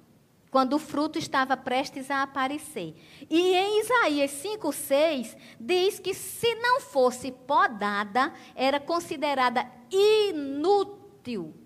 quando 0.51 0.75
o 0.75 0.79
fruto 0.79 1.19
estava 1.19 1.57
prestes 1.57 2.11
a 2.11 2.23
aparecer. 2.23 2.95
E 3.29 3.55
em 3.55 3.81
Isaías 3.81 4.31
5, 4.31 4.73
6, 4.73 5.37
diz 5.61 5.99
que 5.99 6.15
se 6.15 6.55
não 6.57 6.81
fosse 6.81 7.31
podada, 7.31 8.33
era 8.55 8.81
considerada 8.81 9.67
inútil 9.91 11.62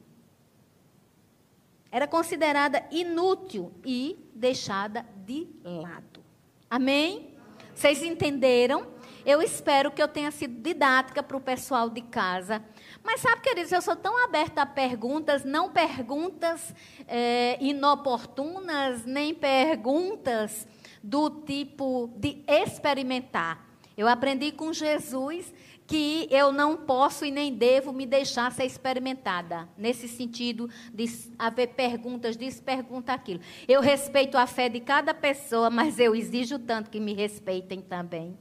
era 1.96 2.06
considerada 2.06 2.85
inútil 2.90 3.72
e 3.82 4.18
deixada 4.35 5.06
de 5.24 5.48
lado. 5.64 6.22
Amém? 6.68 7.35
Vocês 7.74 8.02
entenderam? 8.02 8.87
Eu 9.24 9.40
espero 9.40 9.90
que 9.90 10.02
eu 10.02 10.06
tenha 10.06 10.30
sido 10.30 10.61
didática 10.61 11.22
para 11.22 11.38
o 11.38 11.40
pessoal 11.40 11.88
de 11.88 12.02
casa. 12.02 12.62
Mas 13.02 13.22
sabe, 13.22 13.40
queridos, 13.40 13.72
eu 13.72 13.80
sou 13.80 13.96
tão 13.96 14.22
aberta 14.22 14.61
a 14.61 14.66
perguntas, 14.66 15.42
não 15.42 15.70
perguntas 15.70 16.74
é, 17.09 17.56
inoportunas, 17.64 19.06
nem 19.06 19.32
perguntas 19.32 20.68
do 21.02 21.30
tipo 21.30 22.12
de 22.14 22.44
experimentar. 22.46 23.66
Eu 23.96 24.06
aprendi 24.06 24.52
com 24.52 24.70
Jesus 24.70 25.50
que 25.87 26.27
eu 26.31 26.51
não 26.51 26.77
posso 26.77 27.25
e 27.25 27.31
nem 27.31 27.55
devo 27.55 27.92
me 27.92 28.05
deixar 28.05 28.51
ser 28.51 28.64
experimentada. 28.64 29.68
Nesse 29.79 30.09
sentido 30.09 30.68
de 30.92 31.07
haver 31.38 31.68
perguntas, 31.68 32.37
disso, 32.37 32.62
pergunta 32.62 33.12
aquilo. 33.12 33.40
Eu 33.68 33.81
respeito 33.81 34.37
a 34.37 34.46
fé 34.46 34.68
de 34.68 34.81
cada 34.81 35.14
pessoa, 35.14 35.70
mas 35.70 35.99
eu 35.99 36.14
exijo 36.14 36.59
tanto 36.59 36.90
que 36.90 36.99
me 36.99 37.14
respeitem 37.14 37.81
também. 37.81 38.37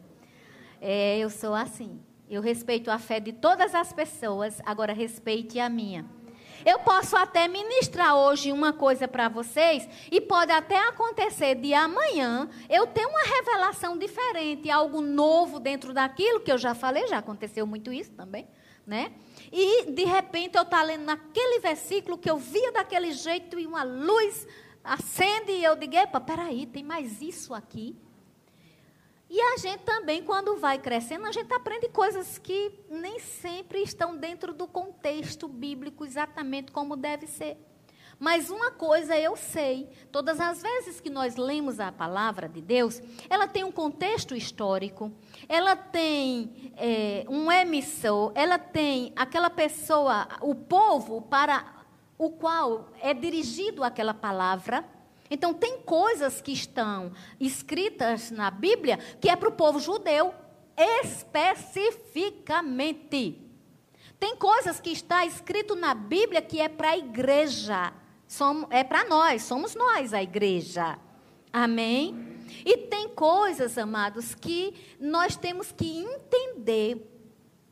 É, 0.82 1.20
eu 1.20 1.30
sou 1.30 1.54
assim. 1.54 2.00
Eu 2.28 2.42
respeito 2.42 2.90
a 2.90 2.98
fé 2.98 3.20
de 3.20 3.32
todas 3.32 3.76
as 3.76 3.94
pessoas, 3.94 4.60
agora 4.66 4.94
respeite 4.94 5.60
a 5.60 5.70
minha. 5.70 6.06
Eu 6.66 6.80
posso 6.80 7.16
até 7.16 7.48
ministrar 7.48 8.16
hoje 8.16 8.52
uma 8.52 8.74
coisa 8.74 9.08
para 9.08 9.30
vocês 9.30 9.88
e 10.12 10.20
pode 10.20 10.52
até 10.52 10.76
acontecer 10.88 11.54
de 11.54 11.76
amanhã 11.76 12.50
eu 12.68 12.88
ter 12.88 13.06
uma 13.06 13.22
revelação 13.22 13.96
diferente, 13.96 14.72
algo 14.72 15.00
novo 15.00 15.60
dentro 15.60 15.94
daquilo 15.94 16.40
que 16.40 16.52
eu 16.52 16.58
já 16.58 16.74
falei, 16.74 17.06
já 17.06 17.20
aconteceu 17.20 17.68
muito 17.68 17.94
isso 17.94 18.12
também, 18.14 18.48
né? 18.84 19.14
E 19.52 19.92
de 19.92 20.06
repente 20.06 20.58
eu 20.58 20.64
estou 20.64 20.80
tá 20.80 20.82
lendo 20.82 21.04
naquele 21.04 21.60
versículo 21.60 22.18
que 22.18 22.32
eu 22.32 22.38
via 22.38 22.72
daquele 22.72 23.12
jeito 23.12 23.60
e 23.60 23.68
uma 23.68 23.84
luz 23.84 24.48
acende 24.84 25.52
e 25.52 25.64
eu 25.64 25.76
digo, 25.76 25.96
epa, 25.96 26.20
peraí, 26.20 26.66
tem 26.66 26.84
mais 26.84 27.22
isso 27.22 27.54
aqui. 27.54 27.96
E 29.30 29.42
a 29.42 29.58
gente 29.58 29.84
também, 29.84 30.24
quando 30.24 30.58
vai 30.58 30.78
crescendo, 30.78 31.26
a 31.26 31.32
gente 31.32 31.52
aprende 31.54 31.90
coisas 31.90 32.38
que 32.38 32.72
nem 32.90 33.20
sempre 33.20 33.82
estão 33.82 34.16
dentro 34.16 34.54
do 34.54 34.68
contexto 34.68 35.48
bíblico 35.48 36.06
exatamente 36.06 36.72
como 36.72 36.96
deve 36.96 37.26
ser. 37.26 37.58
Mas 38.20 38.50
uma 38.50 38.72
coisa 38.72 39.18
eu 39.18 39.36
sei: 39.36 39.90
todas 40.12 40.40
as 40.40 40.62
vezes 40.62 41.02
que 41.02 41.10
nós 41.10 41.36
lemos 41.36 41.80
a 41.80 41.92
palavra 41.92 42.48
de 42.48 42.62
Deus, 42.62 43.02
ela 43.30 43.48
tem 43.48 43.64
um 43.64 43.72
contexto 43.72 44.36
histórico, 44.36 45.12
ela 45.50 45.76
tem 45.76 46.72
é, 46.78 47.26
um 47.28 47.52
emissor, 47.52 48.32
ela 48.36 48.58
tem 48.58 49.12
aquela 49.16 49.50
pessoa, 49.50 50.28
o 50.42 50.56
povo 50.56 51.22
para 51.24 51.84
o 52.18 52.30
qual 52.30 52.90
é 53.02 53.14
dirigido 53.14 53.84
aquela 53.84 54.14
palavra. 54.14 54.86
Então, 55.30 55.54
tem 55.54 55.82
coisas 55.82 56.42
que 56.42 56.52
estão 56.52 57.12
escritas 57.40 58.32
na 58.32 58.52
Bíblia 58.52 58.98
que 59.20 59.30
é 59.30 59.36
para 59.36 59.50
o 59.50 59.54
povo 59.54 59.80
judeu, 59.80 60.34
especificamente. 60.78 63.42
Tem 64.20 64.36
coisas 64.36 64.80
que 64.80 64.92
está 64.92 65.26
escrito 65.26 65.76
na 65.76 65.94
Bíblia 65.94 66.42
que 66.42 66.60
é 66.60 66.70
para 66.70 66.92
a 66.92 66.98
igreja. 66.98 67.94
É 68.70 68.84
para 68.84 69.06
nós, 69.06 69.44
somos 69.44 69.76
nós 69.76 70.14
a 70.14 70.22
igreja. 70.22 71.00
Amém? 71.52 72.36
E 72.66 72.78
tem 72.78 73.10
coisas, 73.10 73.78
amados, 73.78 74.36
que 74.36 74.74
nós 75.00 75.36
temos 75.36 75.72
que 75.72 76.00
entender 76.00 77.12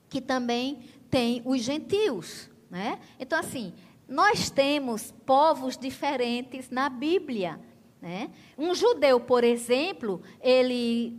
que 0.09 0.21
também 0.21 0.83
tem 1.09 1.41
os 1.45 1.61
gentios. 1.61 2.49
Né? 2.69 2.99
Então, 3.19 3.39
assim, 3.39 3.73
nós 4.13 4.51
temos 4.51 5.11
povos 5.25 5.75
diferentes 5.75 6.69
na 6.69 6.87
Bíblia. 6.87 7.59
Né? 7.99 8.29
Um 8.55 8.75
judeu, 8.75 9.19
por 9.19 9.43
exemplo, 9.43 10.21
ele, 10.39 11.17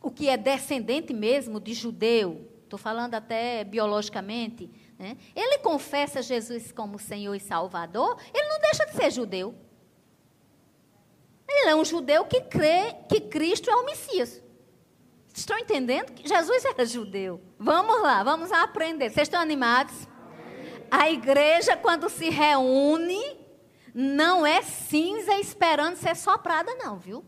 o 0.00 0.08
que 0.08 0.28
é 0.28 0.36
descendente 0.36 1.12
mesmo 1.12 1.58
de 1.58 1.74
judeu, 1.74 2.48
estou 2.62 2.78
falando 2.78 3.14
até 3.14 3.64
biologicamente, 3.64 4.70
né? 4.96 5.16
ele 5.34 5.58
confessa 5.58 6.22
Jesus 6.22 6.70
como 6.70 6.96
Senhor 6.96 7.34
e 7.34 7.40
Salvador, 7.40 8.20
ele 8.32 8.48
não 8.48 8.60
deixa 8.60 8.86
de 8.86 8.92
ser 8.92 9.10
judeu. 9.10 9.52
Ele 11.48 11.70
é 11.70 11.74
um 11.74 11.84
judeu 11.84 12.24
que 12.24 12.40
crê 12.42 12.94
que 13.08 13.20
Cristo 13.20 13.68
é 13.68 13.74
o 13.74 13.84
Messias. 13.84 14.40
Estão 15.34 15.58
entendendo? 15.58 16.12
Jesus 16.24 16.64
era 16.64 16.86
judeu. 16.86 17.40
Vamos 17.58 18.00
lá, 18.00 18.22
vamos 18.22 18.52
aprender. 18.52 19.10
Vocês 19.10 19.26
estão 19.26 19.40
animados? 19.40 20.13
A 20.90 21.10
igreja, 21.10 21.76
quando 21.76 22.08
se 22.08 22.30
reúne, 22.30 23.38
não 23.94 24.46
é 24.46 24.62
cinza 24.62 25.34
esperando 25.38 25.96
ser 25.96 26.16
soprada, 26.16 26.74
não, 26.74 26.96
viu? 26.96 27.24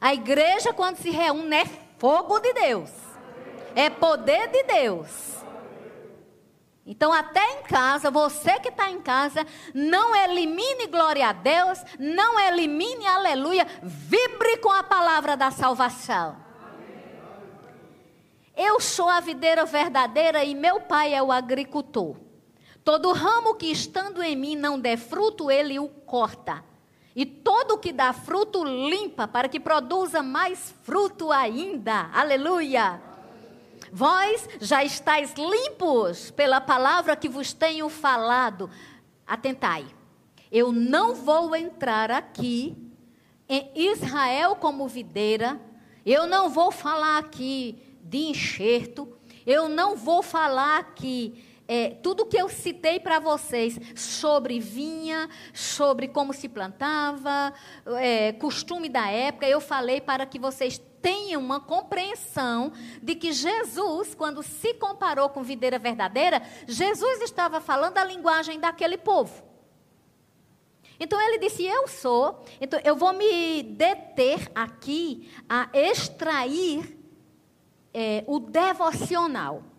A 0.00 0.12
igreja, 0.12 0.72
quando 0.72 0.96
se 0.96 1.10
reúne, 1.10 1.56
é 1.56 1.64
fogo 1.98 2.38
de 2.40 2.52
Deus, 2.52 2.90
é 3.74 3.88
poder 3.88 4.48
de 4.48 4.62
Deus. 4.64 5.36
Então, 6.84 7.12
até 7.12 7.58
em 7.58 7.62
casa, 7.64 8.12
você 8.12 8.60
que 8.60 8.68
está 8.68 8.88
em 8.88 9.00
casa, 9.00 9.44
não 9.74 10.14
elimine 10.14 10.86
glória 10.86 11.28
a 11.28 11.32
Deus, 11.32 11.82
não 11.98 12.38
elimine 12.38 13.04
aleluia, 13.06 13.66
vibre 13.82 14.58
com 14.58 14.70
a 14.70 14.84
palavra 14.84 15.36
da 15.36 15.50
salvação. 15.50 16.36
Eu 18.56 18.80
sou 18.80 19.08
a 19.08 19.18
videira 19.18 19.64
verdadeira 19.64 20.44
e 20.44 20.54
meu 20.54 20.80
pai 20.80 21.12
é 21.12 21.22
o 21.22 21.32
agricultor. 21.32 22.16
Todo 22.86 23.12
ramo 23.12 23.56
que 23.56 23.66
estando 23.66 24.22
em 24.22 24.36
mim 24.36 24.54
não 24.54 24.78
der 24.78 24.96
fruto, 24.96 25.50
ele 25.50 25.76
o 25.76 25.88
corta. 25.88 26.64
E 27.16 27.26
todo 27.26 27.78
que 27.78 27.92
dá 27.92 28.12
fruto, 28.12 28.62
limpa, 28.62 29.26
para 29.26 29.48
que 29.48 29.58
produza 29.58 30.22
mais 30.22 30.72
fruto 30.84 31.32
ainda. 31.32 32.08
Aleluia! 32.14 33.02
Vós 33.92 34.48
já 34.60 34.84
estáis 34.84 35.34
limpos 35.34 36.30
pela 36.30 36.60
palavra 36.60 37.16
que 37.16 37.28
vos 37.28 37.52
tenho 37.52 37.88
falado. 37.88 38.70
Atentai, 39.26 39.84
eu 40.52 40.70
não 40.70 41.12
vou 41.12 41.56
entrar 41.56 42.12
aqui 42.12 42.76
em 43.48 43.68
Israel 43.74 44.54
como 44.54 44.86
videira, 44.86 45.60
eu 46.04 46.24
não 46.24 46.48
vou 46.48 46.70
falar 46.70 47.18
aqui 47.18 47.82
de 48.00 48.18
enxerto, 48.18 49.12
eu 49.44 49.68
não 49.68 49.96
vou 49.96 50.22
falar 50.22 50.78
aqui 50.78 51.42
é, 51.68 51.90
tudo 51.90 52.26
que 52.26 52.36
eu 52.36 52.48
citei 52.48 53.00
para 53.00 53.18
vocês 53.18 53.78
sobre 53.94 54.60
vinha, 54.60 55.28
sobre 55.52 56.08
como 56.08 56.32
se 56.32 56.48
plantava, 56.48 57.52
é, 57.98 58.32
costume 58.34 58.88
da 58.88 59.08
época, 59.08 59.48
eu 59.48 59.60
falei 59.60 60.00
para 60.00 60.24
que 60.26 60.38
vocês 60.38 60.80
tenham 61.02 61.40
uma 61.40 61.60
compreensão 61.60 62.72
de 63.02 63.14
que 63.14 63.32
Jesus, 63.32 64.14
quando 64.14 64.42
se 64.42 64.74
comparou 64.74 65.28
com 65.28 65.42
videira 65.42 65.78
verdadeira, 65.78 66.42
Jesus 66.66 67.20
estava 67.22 67.60
falando 67.60 67.98
a 67.98 68.04
linguagem 68.04 68.60
daquele 68.60 68.96
povo. 68.96 69.44
Então 70.98 71.20
ele 71.20 71.38
disse: 71.38 71.64
Eu 71.64 71.86
sou. 71.88 72.42
Então 72.60 72.80
eu 72.82 72.96
vou 72.96 73.12
me 73.12 73.62
deter 73.62 74.50
aqui 74.54 75.30
a 75.48 75.68
extrair 75.74 76.98
é, 77.92 78.24
o 78.26 78.38
devocional 78.38 79.75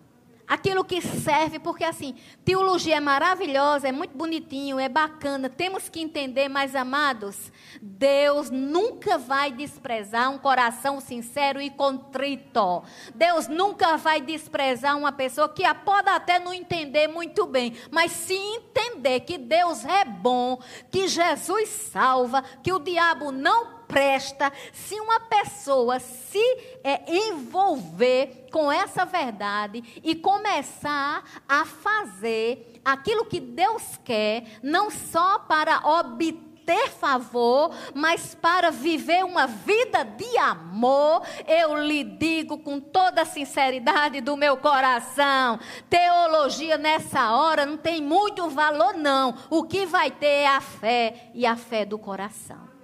aquilo 0.48 0.86
que 0.86 1.02
serve, 1.02 1.60
porque 1.60 1.84
assim, 1.84 2.16
teologia 2.46 2.96
é 2.96 3.00
maravilhosa, 3.00 3.90
é 3.90 3.92
muito 3.92 4.18
bonitinho, 4.18 4.80
é 4.80 4.88
bacana, 4.88 5.50
temos 5.50 5.90
que 5.90 6.00
entender, 6.00 6.48
mas 6.48 6.76
amados, 6.76 7.52
Deus 7.82 8.50
nunca 8.50 9.18
vai 9.18 9.52
desprezar 9.52 10.32
um 10.32 10.38
coração 10.38 11.02
sincero 11.02 11.62
e 11.62 11.70
contrito. 11.70 12.84
Deus 13.14 13.48
nunca 13.48 13.98
vai 13.98 14.22
desprezar 14.22 14.98
uma 14.98 15.12
pessoa 15.12 15.50
que 15.50 15.64
pode 15.84 16.10
até 16.10 16.40
não 16.40 16.54
entender 16.54 17.08
muito 17.08 17.46
bem, 17.46 17.74
mas 17.92 18.12
se 18.12 18.34
entender 18.34 19.22
que 19.22 19.38
Deus 19.38 19.84
é 19.84 20.06
bom, 20.06 20.60
que 20.90 21.08
Jesus 21.08 21.70
salva, 21.70 22.42
que 22.64 22.72
o 22.72 22.80
diabo 22.80 23.32
não 23.32 23.77
presta 23.88 24.52
se 24.74 25.00
uma 25.00 25.20
pessoa 25.22 26.00
se 26.00 26.44
é, 26.84 27.04
envolver 27.12 28.48
com 28.52 28.72
essa 28.72 29.06
verdade 29.06 29.84
e 30.04 30.16
começar 30.16 31.24
a 31.48 31.66
fazer 31.66 32.80
aquilo 32.84 33.26
que 33.26 33.40
Deus 33.40 34.00
quer, 34.04 34.60
não 34.62 34.90
só 34.90 35.40
para 35.40 35.80
obter 36.00 36.48
ter 36.68 36.90
favor, 36.90 37.74
mas 37.94 38.36
para 38.36 38.70
viver 38.70 39.24
uma 39.24 39.48
vida 39.48 40.04
de 40.04 40.38
amor, 40.38 41.22
eu 41.48 41.82
lhe 41.82 42.04
digo 42.04 42.58
com 42.58 42.78
toda 42.78 43.22
a 43.22 43.26
sinceridade 43.26 44.20
do 44.20 44.36
meu 44.36 44.58
coração: 44.58 45.58
teologia 45.90 46.78
nessa 46.78 47.32
hora 47.32 47.66
não 47.66 47.78
tem 47.78 48.02
muito 48.02 48.50
valor, 48.50 48.96
não. 48.96 49.34
O 49.50 49.64
que 49.64 49.86
vai 49.86 50.12
ter 50.12 50.26
é 50.28 50.48
a 50.48 50.60
fé 50.60 51.32
e 51.34 51.46
a 51.46 51.56
fé 51.56 51.86
do 51.86 51.98
coração. 51.98 52.77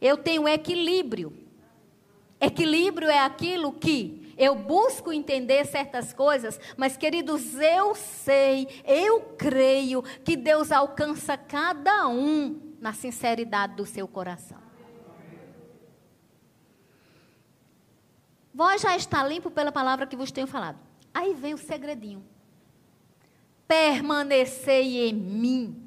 Eu 0.00 0.16
tenho 0.16 0.46
equilíbrio. 0.48 1.32
Equilíbrio 2.40 3.08
é 3.08 3.18
aquilo 3.18 3.72
que 3.72 4.34
eu 4.36 4.54
busco 4.54 5.12
entender 5.12 5.64
certas 5.64 6.12
coisas, 6.12 6.60
mas 6.76 6.96
queridos, 6.96 7.54
eu 7.54 7.94
sei, 7.94 8.68
eu 8.84 9.20
creio 9.38 10.02
que 10.02 10.36
Deus 10.36 10.70
alcança 10.70 11.38
cada 11.38 12.06
um 12.06 12.74
na 12.78 12.92
sinceridade 12.92 13.74
do 13.74 13.86
seu 13.86 14.06
coração. 14.06 14.58
Vós 18.52 18.80
já 18.80 18.96
está 18.96 19.22
limpo 19.26 19.50
pela 19.50 19.72
palavra 19.72 20.06
que 20.06 20.16
vos 20.16 20.30
tenho 20.30 20.46
falado. 20.46 20.78
Aí 21.12 21.34
vem 21.34 21.54
o 21.54 21.58
segredinho. 21.58 22.24
Permanecei 23.66 25.08
em 25.08 25.14
mim 25.14 25.85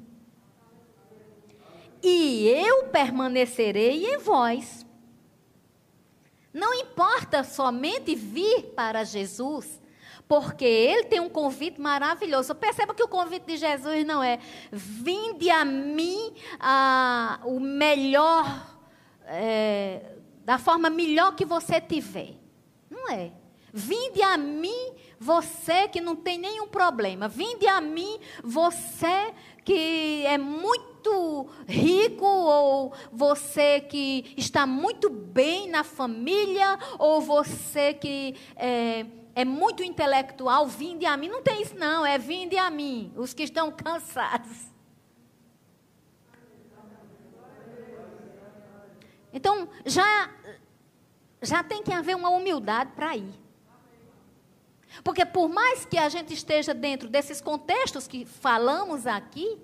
e 2.02 2.48
eu 2.48 2.84
permanecerei 2.88 4.06
em 4.06 4.18
vós. 4.18 4.86
Não 6.52 6.74
importa 6.74 7.44
somente 7.44 8.14
vir 8.14 8.72
para 8.74 9.04
Jesus, 9.04 9.80
porque 10.26 10.64
ele 10.64 11.04
tem 11.04 11.20
um 11.20 11.28
convite 11.28 11.80
maravilhoso. 11.80 12.54
Perceba 12.54 12.94
que 12.94 13.02
o 13.02 13.08
convite 13.08 13.46
de 13.46 13.56
Jesus 13.56 14.04
não 14.04 14.22
é 14.22 14.38
vinde 14.72 15.48
a 15.50 15.64
mim 15.64 16.32
o 17.44 17.60
melhor, 17.60 18.78
é, 19.26 20.16
da 20.44 20.58
forma 20.58 20.90
melhor 20.90 21.34
que 21.34 21.44
você 21.44 21.80
tiver. 21.80 22.34
Não 22.88 23.08
é. 23.10 23.32
Vinde 23.72 24.20
a 24.20 24.36
mim 24.36 24.94
você 25.18 25.86
que 25.86 26.00
não 26.00 26.16
tem 26.16 26.38
nenhum 26.38 26.66
problema. 26.66 27.28
Vinde 27.28 27.66
a 27.68 27.80
mim 27.80 28.18
você 28.42 29.32
que 29.64 30.24
é 30.26 30.36
muito 30.36 30.89
rico, 31.66 32.26
ou 32.26 32.92
você 33.12 33.80
que 33.80 34.34
está 34.36 34.66
muito 34.66 35.08
bem 35.08 35.68
na 35.68 35.84
família, 35.84 36.78
ou 36.98 37.20
você 37.20 37.94
que 37.94 38.34
é, 38.56 39.06
é 39.34 39.44
muito 39.44 39.82
intelectual, 39.82 40.66
vinde 40.66 41.06
a 41.06 41.16
mim. 41.16 41.28
Não 41.28 41.42
tem 41.42 41.62
isso, 41.62 41.76
não, 41.76 42.04
é 42.04 42.18
vinde 42.18 42.56
a 42.56 42.68
mim, 42.70 43.12
os 43.16 43.32
que 43.32 43.42
estão 43.42 43.70
cansados. 43.70 44.70
Então, 49.32 49.68
já, 49.86 50.30
já 51.40 51.62
tem 51.62 51.82
que 51.82 51.92
haver 51.92 52.16
uma 52.16 52.30
humildade 52.30 52.92
para 52.96 53.16
ir. 53.16 53.32
Porque 55.04 55.24
por 55.24 55.48
mais 55.48 55.84
que 55.84 55.96
a 55.96 56.08
gente 56.08 56.34
esteja 56.34 56.74
dentro 56.74 57.08
desses 57.08 57.40
contextos 57.40 58.08
que 58.08 58.24
falamos 58.24 59.06
aqui, 59.06 59.58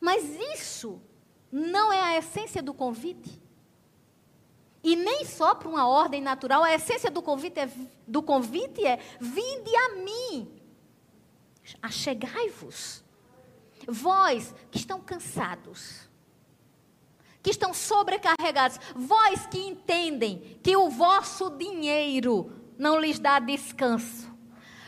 mas 0.00 0.24
isso 0.54 1.00
não 1.52 1.92
é 1.92 2.00
a 2.00 2.18
essência 2.18 2.62
do 2.62 2.72
convite. 2.72 3.40
E 4.82 4.96
nem 4.96 5.24
só 5.26 5.54
para 5.54 5.68
uma 5.68 5.86
ordem 5.86 6.22
natural, 6.22 6.64
a 6.64 6.72
essência 6.72 7.10
do 7.10 7.20
convite 7.20 7.60
é, 7.60 7.70
do 8.06 8.22
convite 8.22 8.84
é 8.86 8.98
vinde 9.20 9.76
a 9.76 9.96
mim, 9.96 10.48
achegai-vos. 11.82 13.04
Vós 13.86 14.54
que 14.70 14.78
estão 14.78 15.00
cansados, 15.00 16.08
que 17.42 17.50
estão 17.50 17.74
sobrecarregados, 17.74 18.78
vós 18.94 19.46
que 19.46 19.58
entendem 19.58 20.58
que 20.62 20.76
o 20.76 20.88
vosso 20.88 21.50
dinheiro 21.50 22.52
não 22.78 22.98
lhes 22.98 23.18
dá 23.18 23.38
descanso. 23.38 24.29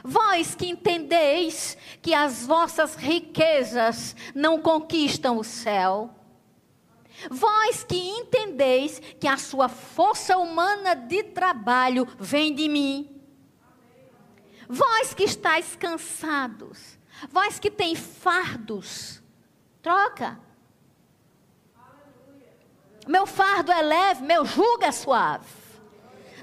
Vós 0.03 0.55
que 0.55 0.67
entendeis 0.67 1.77
que 2.01 2.13
as 2.13 2.45
vossas 2.45 2.97
riquezas 2.97 4.17
não 4.35 4.61
conquistam 4.61 5.39
o 5.39 5.45
céu. 5.45 6.11
Vós 7.31 7.85
que 7.85 7.97
entendeis 7.97 9.01
que 9.21 9.29
a 9.29 9.37
sua 9.37 9.69
força 9.69 10.37
humana 10.37 10.95
de 10.95 11.23
trabalho 11.23 12.07
vem 12.19 12.53
de 12.53 12.69
mim. 12.69 13.09
Vós 14.69 15.15
que 15.15 15.25
estáis 15.25 15.77
cansados. 15.77 16.99
Vós 17.31 17.59
que 17.59 17.71
têm 17.71 17.95
fardos. 17.95 19.23
Troca. 19.81 20.41
Meu 23.07 23.27
fardo 23.27 23.71
é 23.71 23.83
leve, 23.83 24.23
meu 24.23 24.45
jugo 24.45 24.85
é 24.85 24.93
suave. 24.93 25.62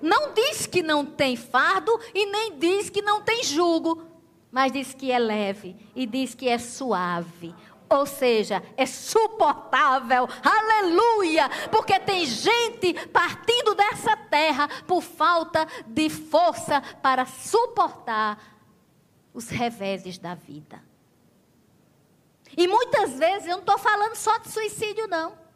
Não 0.01 0.33
diz 0.33 0.65
que 0.65 0.81
não 0.81 1.05
tem 1.05 1.35
fardo 1.35 1.99
e 2.13 2.25
nem 2.25 2.57
diz 2.57 2.89
que 2.89 3.01
não 3.01 3.21
tem 3.21 3.43
jugo, 3.43 4.03
mas 4.51 4.71
diz 4.71 4.93
que 4.93 5.11
é 5.11 5.19
leve 5.19 5.75
e 5.95 6.05
diz 6.05 6.33
que 6.33 6.47
é 6.47 6.57
suave. 6.57 7.53
Ou 7.89 8.05
seja, 8.05 8.61
é 8.77 8.85
suportável, 8.85 10.27
aleluia, 10.43 11.49
porque 11.71 11.99
tem 11.99 12.23
gente 12.25 12.93
partindo 13.07 13.73
dessa 13.73 14.15
terra 14.15 14.69
por 14.85 15.01
falta 15.01 15.67
de 15.87 16.07
força 16.07 16.81
para 17.01 17.25
suportar 17.25 18.37
os 19.33 19.49
reveses 19.49 20.19
da 20.19 20.35
vida. 20.35 20.83
E 22.55 22.67
muitas 22.67 23.17
vezes 23.17 23.47
eu 23.47 23.53
não 23.53 23.59
estou 23.59 23.77
falando 23.77 24.15
só 24.15 24.37
de 24.37 24.49
suicídio, 24.49 25.07
não. 25.07 25.48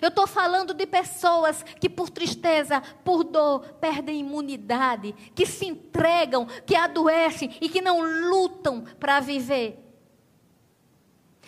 Eu 0.00 0.08
estou 0.08 0.26
falando 0.26 0.74
de 0.74 0.86
pessoas 0.86 1.62
que, 1.80 1.88
por 1.88 2.10
tristeza, 2.10 2.80
por 3.04 3.24
dor, 3.24 3.60
perdem 3.80 4.20
imunidade, 4.20 5.12
que 5.34 5.46
se 5.46 5.66
entregam, 5.66 6.46
que 6.66 6.76
adoecem 6.76 7.56
e 7.60 7.68
que 7.68 7.80
não 7.80 8.00
lutam 8.30 8.84
para 8.98 9.20
viver. 9.20 9.78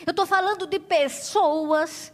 Eu 0.06 0.10
estou 0.10 0.26
falando 0.26 0.66
de 0.66 0.78
pessoas 0.78 2.12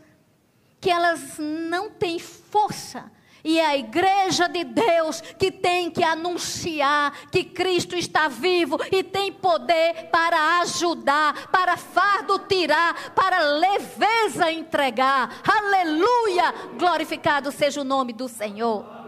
que 0.80 0.90
elas 0.90 1.38
não 1.38 1.90
têm 1.90 2.18
força 2.18 3.10
e 3.44 3.58
é 3.58 3.66
a 3.66 3.76
igreja 3.76 4.48
de 4.48 4.64
Deus 4.64 5.20
que 5.20 5.50
tem 5.50 5.90
que 5.90 6.02
anunciar 6.02 7.28
que 7.30 7.44
Cristo 7.44 7.96
está 7.96 8.28
vivo 8.28 8.78
e 8.90 9.02
tem 9.02 9.32
poder 9.32 10.08
para 10.10 10.60
ajudar, 10.60 11.48
para 11.48 11.76
fardo 11.76 12.38
tirar, 12.40 13.12
para 13.14 13.40
leveza 13.40 14.50
entregar. 14.50 15.40
Aleluia! 15.46 16.52
Glorificado 16.78 17.52
seja 17.52 17.80
o 17.80 17.84
nome 17.84 18.12
do 18.12 18.28
Senhor. 18.28 18.98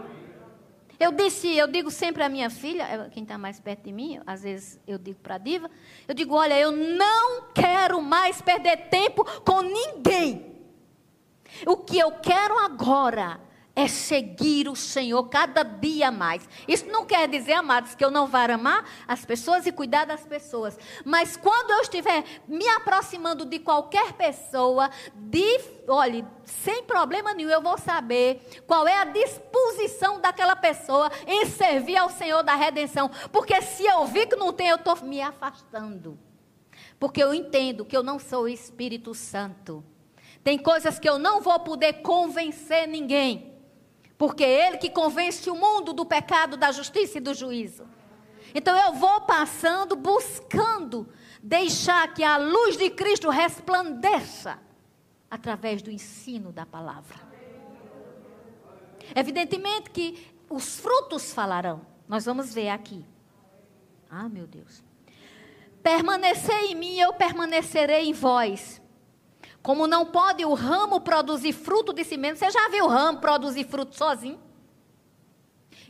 Eu 0.99 1.11
disse, 1.11 1.57
eu 1.57 1.67
digo 1.67 1.89
sempre 1.89 2.21
à 2.21 2.29
minha 2.29 2.49
filha, 2.49 3.09
quem 3.11 3.23
está 3.23 3.35
mais 3.35 3.59
perto 3.59 3.85
de 3.85 3.91
mim, 3.91 4.19
às 4.25 4.43
vezes 4.43 4.79
eu 4.85 4.99
digo 4.99 5.19
para 5.19 5.33
a 5.33 5.39
diva, 5.39 5.67
eu 6.07 6.13
digo, 6.13 6.35
olha, 6.35 6.59
eu 6.59 6.71
não 6.71 7.47
quero 7.55 7.99
mais 8.03 8.39
perder 8.39 8.89
tempo 8.89 9.25
com 9.41 9.61
ninguém. 9.61 10.55
O 11.65 11.75
que 11.75 11.97
eu 11.97 12.11
quero 12.11 12.55
agora 12.59 13.41
é 13.81 13.87
seguir 13.87 14.69
o 14.69 14.75
Senhor 14.75 15.23
cada 15.27 15.63
dia 15.63 16.11
mais. 16.11 16.47
Isso 16.67 16.85
não 16.85 17.05
quer 17.05 17.27
dizer, 17.27 17.53
amados, 17.53 17.95
que 17.95 18.05
eu 18.05 18.11
não 18.11 18.27
vá 18.27 18.45
amar 18.45 18.87
as 19.07 19.25
pessoas 19.25 19.65
e 19.65 19.71
cuidar 19.71 20.05
das 20.05 20.25
pessoas. 20.25 20.77
Mas 21.03 21.35
quando 21.35 21.71
eu 21.71 21.81
estiver 21.81 22.23
me 22.47 22.67
aproximando 22.69 23.45
de 23.45 23.59
qualquer 23.59 24.13
pessoa, 24.13 24.89
de, 25.15 25.59
olhe, 25.87 26.25
sem 26.43 26.83
problema 26.83 27.33
nenhum, 27.33 27.49
eu 27.49 27.61
vou 27.61 27.77
saber 27.77 28.41
qual 28.67 28.87
é 28.87 28.97
a 28.97 29.05
disposição 29.05 30.19
daquela 30.19 30.55
pessoa 30.55 31.11
em 31.25 31.45
servir 31.45 31.97
ao 31.97 32.09
Senhor 32.09 32.43
da 32.43 32.55
redenção. 32.55 33.09
Porque 33.31 33.59
se 33.61 33.83
eu 33.83 34.05
vi 34.05 34.27
que 34.27 34.35
não 34.35 34.53
tem, 34.53 34.69
eu 34.69 34.75
estou 34.75 34.95
me 35.03 35.21
afastando. 35.21 36.19
Porque 36.99 37.21
eu 37.21 37.33
entendo 37.33 37.85
que 37.85 37.97
eu 37.97 38.03
não 38.03 38.19
sou 38.19 38.43
o 38.43 38.47
Espírito 38.47 39.15
Santo. 39.15 39.83
Tem 40.43 40.57
coisas 40.57 40.99
que 40.99 41.09
eu 41.09 41.17
não 41.17 41.41
vou 41.41 41.59
poder 41.59 42.01
convencer 42.01 42.87
ninguém. 42.87 43.50
Porque 44.21 44.43
é 44.43 44.67
Ele 44.67 44.77
que 44.77 44.91
convence 44.91 45.49
o 45.49 45.55
mundo 45.55 45.93
do 45.93 46.05
pecado, 46.05 46.55
da 46.55 46.71
justiça 46.71 47.17
e 47.17 47.19
do 47.19 47.33
juízo. 47.33 47.87
Então 48.53 48.77
eu 48.77 48.93
vou 48.93 49.21
passando, 49.21 49.95
buscando 49.95 51.09
deixar 51.41 52.13
que 52.13 52.23
a 52.23 52.37
luz 52.37 52.77
de 52.77 52.91
Cristo 52.91 53.31
resplandeça 53.31 54.59
através 55.27 55.81
do 55.81 55.89
ensino 55.89 56.51
da 56.51 56.67
palavra. 56.67 57.15
Evidentemente 59.15 59.89
que 59.89 60.31
os 60.47 60.79
frutos 60.79 61.33
falarão. 61.33 61.81
Nós 62.07 62.23
vamos 62.23 62.53
ver 62.53 62.69
aqui. 62.69 63.03
Ah, 64.07 64.29
meu 64.29 64.45
Deus. 64.45 64.83
Permanecer 65.81 66.65
em 66.65 66.75
mim, 66.75 66.99
eu 66.99 67.11
permanecerei 67.11 68.07
em 68.07 68.13
vós. 68.13 68.80
Como 69.61 69.85
não 69.85 70.05
pode 70.05 70.43
o 70.43 70.53
ramo 70.53 71.01
produzir 71.01 71.53
fruto 71.53 71.93
de 71.93 72.03
si 72.03 72.17
mesmo, 72.17 72.37
você 72.37 72.49
já 72.49 72.67
viu 72.69 72.85
o 72.85 72.87
ramo 72.87 73.19
produzir 73.19 73.65
fruto 73.65 73.95
sozinho? 73.95 74.39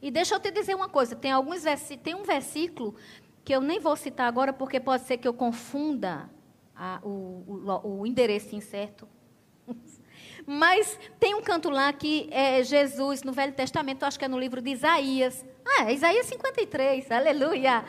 E 0.01 0.11
deixa 0.11 0.35
eu 0.35 0.39
te 0.39 0.51
dizer 0.51 0.75
uma 0.75 0.89
coisa, 0.89 1.15
tem 1.15 1.31
alguns 1.31 1.63
tem 2.03 2.15
um 2.15 2.23
versículo 2.23 2.95
que 3.43 3.53
eu 3.53 3.61
nem 3.61 3.79
vou 3.79 3.95
citar 3.95 4.27
agora 4.27 4.51
porque 4.51 4.79
pode 4.79 5.03
ser 5.03 5.17
que 5.17 5.27
eu 5.27 5.33
confunda 5.33 6.29
a, 6.75 6.99
o, 7.03 7.09
o, 7.83 7.99
o 7.99 8.07
endereço 8.07 8.55
incerto. 8.55 9.07
Mas 10.45 10.99
tem 11.19 11.35
um 11.35 11.41
canto 11.41 11.69
lá 11.69 11.93
que 11.93 12.27
é 12.31 12.63
Jesus, 12.63 13.23
no 13.23 13.31
Velho 13.31 13.53
Testamento, 13.53 14.03
acho 14.03 14.17
que 14.17 14.25
é 14.25 14.27
no 14.27 14.39
livro 14.39 14.61
de 14.61 14.71
Isaías. 14.71 15.45
Ah, 15.65 15.89
é 15.89 15.93
Isaías 15.93 16.25
53, 16.25 17.11
aleluia. 17.11 17.83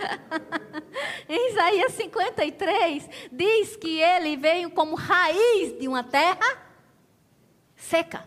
em 1.29 1.51
Isaías 1.53 1.93
53, 1.93 3.09
diz 3.31 3.77
que 3.77 4.01
ele 4.01 4.37
veio 4.37 4.71
como 4.71 4.95
raiz 4.95 5.79
de 5.79 5.89
uma 5.89 6.05
terra 6.05 6.63
seca. 7.77 8.27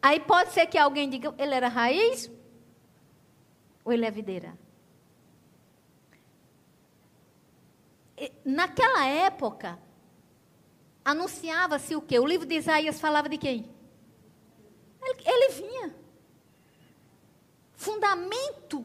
Aí 0.00 0.20
pode 0.20 0.52
ser 0.52 0.66
que 0.66 0.78
alguém 0.78 1.08
diga, 1.08 1.34
ele 1.38 1.54
era 1.54 1.68
raiz 1.68 2.30
ou 3.84 3.92
ele 3.92 4.06
é 4.06 4.10
videira? 4.10 4.56
Naquela 8.44 9.06
época, 9.06 9.78
anunciava-se 11.04 11.94
o 11.94 12.02
quê? 12.02 12.18
O 12.18 12.26
livro 12.26 12.46
de 12.46 12.56
Isaías 12.56 13.00
falava 13.00 13.28
de 13.28 13.38
quem? 13.38 13.70
Ele, 15.00 15.22
ele 15.24 15.52
vinha. 15.52 15.94
Fundamento 17.78 18.84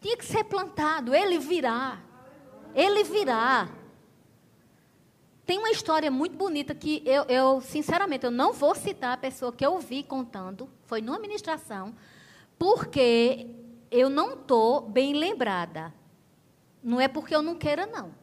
tinha 0.00 0.16
que 0.16 0.24
ser 0.24 0.44
plantado. 0.44 1.14
Ele 1.14 1.38
virá. 1.38 2.00
Ele 2.74 3.04
virá. 3.04 3.68
Tem 5.44 5.58
uma 5.58 5.70
história 5.70 6.10
muito 6.10 6.34
bonita 6.38 6.74
que 6.74 7.02
eu, 7.04 7.24
eu, 7.24 7.60
sinceramente, 7.60 8.24
eu 8.24 8.30
não 8.30 8.54
vou 8.54 8.74
citar 8.74 9.12
a 9.12 9.16
pessoa 9.18 9.52
que 9.52 9.64
eu 9.64 9.78
vi 9.78 10.02
contando. 10.02 10.70
Foi 10.86 11.02
numa 11.02 11.18
ministração. 11.18 11.94
Porque 12.58 13.46
eu 13.90 14.08
não 14.08 14.32
estou 14.32 14.80
bem 14.80 15.12
lembrada. 15.12 15.92
Não 16.82 16.98
é 16.98 17.08
porque 17.08 17.36
eu 17.36 17.42
não 17.42 17.56
queira, 17.56 17.84
não. 17.84 18.14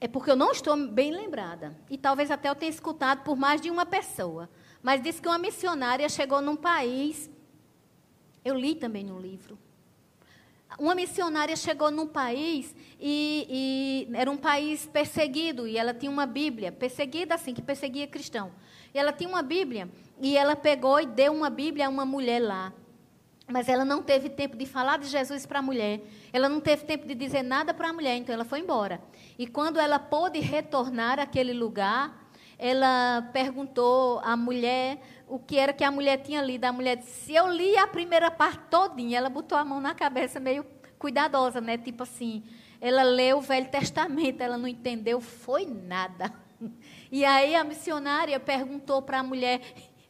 É 0.00 0.06
porque 0.06 0.30
eu 0.30 0.36
não 0.36 0.52
estou 0.52 0.76
bem 0.76 1.10
lembrada. 1.10 1.76
E 1.90 1.98
talvez 1.98 2.30
até 2.30 2.48
eu 2.48 2.54
tenha 2.54 2.70
escutado 2.70 3.24
por 3.24 3.36
mais 3.36 3.60
de 3.60 3.68
uma 3.68 3.84
pessoa. 3.84 4.48
Mas 4.86 5.02
disse 5.02 5.20
que 5.20 5.26
uma 5.26 5.36
missionária 5.36 6.08
chegou 6.08 6.40
num 6.40 6.54
país. 6.54 7.28
Eu 8.44 8.54
li 8.54 8.72
também 8.72 9.02
no 9.02 9.18
livro. 9.18 9.58
Uma 10.78 10.94
missionária 10.94 11.56
chegou 11.56 11.90
num 11.90 12.06
país 12.06 12.72
e, 13.00 14.06
e, 14.08 14.16
era 14.16 14.30
um 14.30 14.36
país 14.36 14.86
perseguido 14.86 15.66
e 15.66 15.76
ela 15.76 15.92
tinha 15.92 16.08
uma 16.08 16.24
Bíblia, 16.24 16.70
perseguida 16.70 17.34
assim, 17.34 17.52
que 17.52 17.60
perseguia 17.60 18.06
cristão. 18.06 18.52
E 18.94 18.98
ela 19.00 19.12
tinha 19.12 19.28
uma 19.28 19.42
Bíblia 19.42 19.90
e 20.20 20.36
ela 20.36 20.54
pegou 20.54 21.00
e 21.00 21.06
deu 21.06 21.32
uma 21.34 21.50
Bíblia 21.50 21.88
a 21.88 21.90
uma 21.90 22.06
mulher 22.06 22.38
lá. 22.38 22.72
Mas 23.48 23.68
ela 23.68 23.84
não 23.84 24.00
teve 24.00 24.28
tempo 24.28 24.56
de 24.56 24.66
falar 24.66 24.98
de 24.98 25.08
Jesus 25.08 25.44
para 25.46 25.58
a 25.58 25.62
mulher. 25.62 26.00
Ela 26.32 26.48
não 26.48 26.60
teve 26.60 26.84
tempo 26.84 27.08
de 27.08 27.14
dizer 27.16 27.42
nada 27.42 27.74
para 27.74 27.88
a 27.88 27.92
mulher, 27.92 28.16
então 28.16 28.32
ela 28.32 28.44
foi 28.44 28.60
embora. 28.60 29.02
E 29.36 29.48
quando 29.48 29.80
ela 29.80 29.98
pôde 29.98 30.38
retornar 30.38 31.18
àquele 31.18 31.52
lugar, 31.52 32.25
ela 32.58 33.28
perguntou 33.32 34.20
à 34.20 34.36
mulher 34.36 34.98
o 35.28 35.38
que 35.38 35.58
era 35.58 35.72
que 35.72 35.84
a 35.84 35.90
mulher 35.90 36.18
tinha 36.18 36.42
lido. 36.42 36.64
A 36.64 36.72
mulher 36.72 36.96
disse: 36.96 37.26
Se 37.26 37.34
eu 37.34 37.50
li 37.50 37.76
a 37.76 37.86
primeira 37.86 38.30
parte 38.30 38.60
todinha, 38.70 39.18
ela 39.18 39.28
botou 39.28 39.56
a 39.58 39.64
mão 39.64 39.80
na 39.80 39.94
cabeça 39.94 40.40
meio 40.40 40.64
cuidadosa, 40.98 41.60
né? 41.60 41.76
Tipo 41.76 42.02
assim, 42.02 42.42
ela 42.80 43.02
leu 43.02 43.38
o 43.38 43.42
Velho 43.42 43.68
Testamento, 43.68 44.40
ela 44.40 44.56
não 44.56 44.68
entendeu, 44.68 45.20
foi 45.20 45.66
nada. 45.66 46.32
E 47.12 47.24
aí 47.24 47.54
a 47.54 47.62
missionária 47.62 48.40
perguntou 48.40 49.02
para 49.02 49.20
a 49.20 49.22
mulher: 49.22 49.60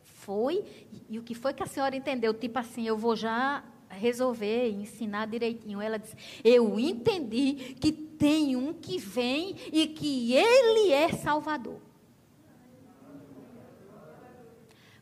foi? 0.05 0.65
E 1.11 1.19
o 1.19 1.23
que 1.23 1.35
foi 1.35 1.53
que 1.53 1.63
a 1.63 1.67
senhora 1.67 1.97
entendeu? 1.97 2.33
Tipo 2.33 2.59
assim, 2.61 2.87
eu 2.87 2.97
vou 2.97 3.17
já 3.17 3.65
resolver, 3.89 4.71
ensinar 4.71 5.27
direitinho. 5.27 5.81
Ela 5.81 5.99
disse: 5.99 6.17
Eu 6.45 6.79
entendi 6.79 7.77
que 7.81 7.93
tem 7.93 8.57
um 8.57 8.73
que 8.73 8.99
vem 8.99 9.57
e 9.73 9.89
que 9.89 10.35
ele 10.35 10.93
é 10.93 11.13
Salvador. 11.13 11.86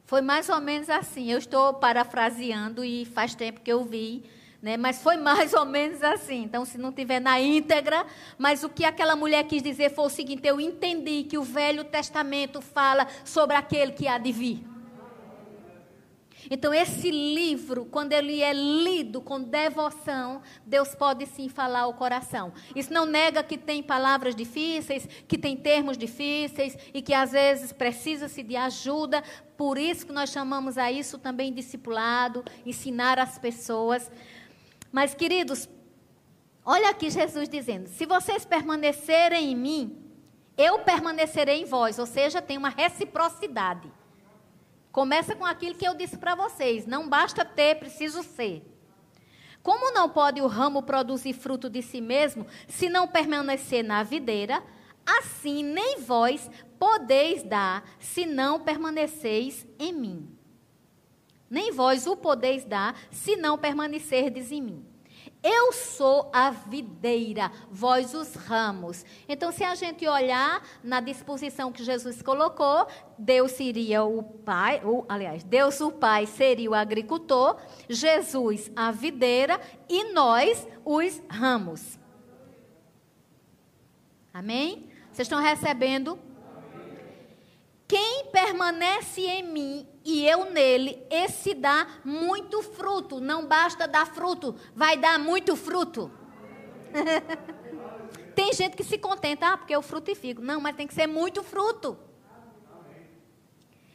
Foi 0.07 0.21
mais 0.21 0.49
ou 0.49 0.61
menos 0.61 0.91
assim. 0.91 1.31
Eu 1.31 1.39
estou 1.39 1.75
parafraseando 1.75 2.85
e 2.85 3.05
faz 3.07 3.35
tempo 3.35 3.61
que 3.61 3.73
eu 3.73 3.85
vi, 3.85 4.23
né? 4.61 4.77
Mas 4.77 5.03
foi 5.03 5.17
mais 5.17 5.55
ou 5.55 5.65
menos 5.65 6.03
assim. 6.03 6.43
Então, 6.43 6.65
se 6.65 6.77
não 6.77 6.93
tiver 6.93 7.21
na 7.21 7.41
íntegra, 7.41 8.05
mas 8.39 8.63
o 8.63 8.69
que 8.69 8.85
aquela 8.85 9.17
mulher 9.17 9.45
quis 9.45 9.63
dizer 9.63 9.95
foi 9.95 10.07
o 10.07 10.11
seguinte: 10.11 10.47
eu 10.47 10.61
entendi 10.61 11.25
que 11.25 11.39
o 11.39 11.43
Velho 11.43 11.85
Testamento 11.85 12.61
fala 12.61 13.07
sobre 13.25 13.57
aquele 13.57 13.93
que 13.93 14.07
há 14.07 14.19
de 14.19 14.33
vir. 14.33 14.74
Então, 16.51 16.73
esse 16.73 17.11
livro, 17.11 17.85
quando 17.87 18.13
ele 18.13 18.43
é 18.43 18.53
lido 18.53 19.21
com 19.21 19.41
devoção, 19.43 20.43
Deus 20.65 20.95
pode 20.95 21.27
sim 21.27 21.49
falar 21.49 21.81
ao 21.81 21.95
coração. 21.95 22.53
Isso 22.75 22.93
não 22.93 23.07
nega 23.07 23.43
que 23.43 23.57
tem 23.57 23.83
palavras 23.83 24.35
difíceis, 24.35 25.09
que 25.27 25.39
tem 25.39 25.57
termos 25.57 25.97
difíceis 25.97 26.77
e 26.93 27.01
que 27.01 27.15
às 27.15 27.33
vezes 27.33 27.73
precisa-se 27.73 28.43
de 28.43 28.57
ajuda. 28.57 29.23
Por 29.57 29.79
isso 29.79 30.07
que 30.07 30.13
nós 30.13 30.31
chamamos 30.31 30.77
a 30.77 30.91
isso 30.91 31.19
também 31.19 31.53
discipulado, 31.53 32.45
ensinar 32.67 33.19
as 33.19 33.39
pessoas. 33.39 34.11
Mas, 34.93 35.15
queridos, 35.15 35.69
olha 36.65 36.91
aqui 36.91 37.11
Jesus 37.11 37.49
dizendo: 37.49 37.89
se 37.89 38.07
vocês 38.07 38.45
permanecerem 38.45 39.53
em 39.53 39.57
mim, 39.57 40.05
eu 40.57 40.81
permanecerei 40.81 41.63
em 41.63 41.65
vós. 41.65 41.99
Ou 41.99 42.07
seja, 42.07 42.43
tem 42.43 42.57
uma 42.57 42.69
reciprocidade. 42.69 43.91
Começa 44.95 45.35
com 45.35 45.45
aquilo 45.45 45.75
que 45.75 45.85
eu 45.85 45.93
disse 45.93 46.17
para 46.17 46.37
vocês: 46.37 46.87
não 46.87 47.09
basta 47.09 47.45
ter, 47.45 47.81
preciso 47.81 48.23
ser. 48.23 48.65
Como 49.61 49.93
não 49.93 50.09
pode 50.09 50.41
o 50.41 50.47
ramo 50.47 50.85
produzir 50.85 51.33
fruto 51.33 51.69
de 51.69 51.83
si 51.83 52.01
mesmo, 52.01 52.47
se 52.69 52.89
não 52.89 53.09
permanecer 53.09 53.83
na 53.83 54.05
videira, 54.05 54.63
assim 55.05 55.65
nem 55.65 55.99
vós 55.99 56.49
podeis 56.79 57.43
dar, 57.43 57.83
se 57.99 58.25
não 58.25 58.61
permaneceis 58.61 59.67
em 59.81 59.93
mim. 59.93 60.39
Nem 61.51 61.73
vós 61.73 62.07
o 62.07 62.17
podeis 62.17 62.65
dar, 62.65 62.97
se 63.11 63.35
não 63.35 63.59
permanecerdes 63.59 64.53
em 64.53 64.63
mim. 64.63 64.94
Eu 65.47 65.73
sou 65.73 66.31
a 66.33 66.51
videira, 66.51 67.53
vós 67.71 68.15
os 68.15 68.35
ramos. 68.35 69.05
Então, 69.29 69.53
se 69.53 69.63
a 69.63 69.75
gente 69.75 70.09
olhar 70.09 70.67
na 70.83 71.01
disposição 71.01 71.71
que 71.71 71.85
Jesus 71.85 72.23
colocou, 72.23 72.87
Deus 73.19 73.53
seria 73.53 74.03
o 74.05 74.23
pai, 74.23 74.81
ou, 74.83 75.05
aliás, 75.07 75.45
Deus 75.45 75.79
o 75.83 75.93
pai 75.93 76.25
seria 76.25 76.71
o 76.71 76.75
agricultor, 76.75 77.59
Jesus 77.91 78.73
a 78.75 78.91
videira 78.91 79.61
e 79.87 80.15
nós 80.15 80.67
os 80.83 81.21
ramos. 81.29 81.99
Amém? 84.33 84.89
Vocês 85.13 85.27
estão 85.27 85.43
recebendo? 85.43 86.19
Quem 87.95 88.25
permanece 88.33 89.21
em 89.21 89.45
mim 89.45 89.89
e 90.05 90.27
eu 90.27 90.51
nele, 90.51 91.01
esse 91.09 91.55
dá 91.55 91.87
muito 92.05 92.61
fruto. 92.61 93.21
Não 93.21 93.47
basta 93.47 93.87
dar 93.87 94.05
fruto, 94.05 94.57
vai 94.75 94.97
dar 94.97 95.17
muito 95.17 95.55
fruto. 95.55 96.11
tem 98.35 98.53
gente 98.53 98.77
que 98.77 98.83
se 98.83 98.99
contenta, 98.99 99.47
ah, 99.47 99.57
porque 99.57 99.77
eu 99.77 99.81
frutifico. 99.81 100.43
Não, 100.43 100.61
mas 100.61 100.75
tem 100.75 100.89
que 100.89 100.95
ser 100.95 101.07
muito 101.07 101.45
fruto. 101.45 101.97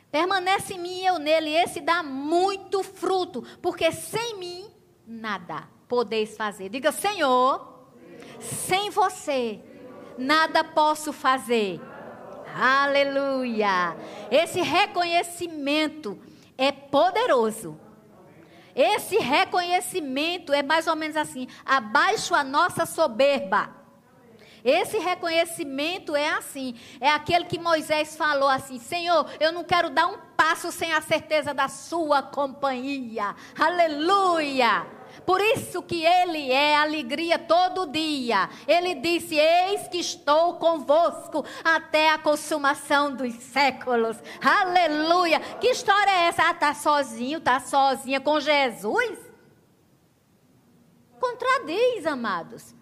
Permanece 0.10 0.76
em 0.76 0.80
mim 0.80 1.02
e 1.02 1.06
eu 1.06 1.20
nele, 1.20 1.54
esse 1.54 1.82
dá 1.82 2.02
muito 2.02 2.82
fruto, 2.84 3.43
porque 3.62 3.91
sem 3.91 4.38
mim 4.38 4.72
nada 5.06 5.68
podeis 5.89 6.38
fazer. 6.38 6.70
Diga, 6.70 6.93
Senhor, 6.93 7.91
sem 8.39 8.89
você 8.91 9.60
nada 10.18 10.64
posso 10.64 11.12
fazer. 11.12 11.82
Aleluia! 12.56 13.95
Esse 14.32 14.62
reconhecimento 14.62 16.20
é 16.58 16.72
poderoso. 16.72 17.80
Esse 18.76 19.18
reconhecimento 19.18 20.54
é 20.54 20.64
mais 20.64 20.88
ou 20.88 20.95
menos 20.95 21.18
assim: 21.18 21.47
abaixo 21.66 22.34
a 22.34 22.43
nossa 22.43 22.86
soberba. 22.86 23.78
Esse 24.64 24.97
reconhecimento 24.97 26.16
é 26.16 26.30
assim, 26.32 26.76
é 27.00 27.10
aquele 27.10 27.45
que 27.45 27.60
Moisés 27.60 28.16
falou 28.16 28.50
assim: 28.50 28.78
Senhor, 28.78 29.26
eu 29.39 29.52
não 29.52 29.64
quero 29.64 29.89
dar 29.89 30.08
um 30.08 30.18
passo 30.36 30.72
sem 30.72 30.91
a 30.91 31.02
certeza 31.02 31.54
da 31.54 31.68
Sua 31.68 32.22
companhia. 32.22 33.36
Aleluia! 33.58 34.99
Por 35.26 35.41
isso 35.41 35.82
que 35.82 36.03
ele 36.03 36.51
é 36.51 36.76
alegria 36.76 37.38
todo 37.38 37.88
dia. 37.88 38.49
Ele 38.67 38.95
disse: 38.95 39.36
Eis 39.36 39.88
que 39.88 39.97
estou 39.97 40.55
convosco 40.55 41.45
até 41.63 42.11
a 42.11 42.17
consumação 42.17 43.15
dos 43.15 43.34
séculos. 43.36 44.17
Aleluia! 44.41 45.39
Que 45.59 45.67
história 45.67 46.11
é 46.11 46.28
essa? 46.28 46.49
Ah, 46.49 46.53
tá 46.53 46.74
sozinho, 46.74 47.39
tá 47.39 47.59
sozinha 47.59 48.20
com 48.20 48.39
Jesus? 48.39 49.17
Contradiz, 51.20 52.05
amados. 52.05 52.74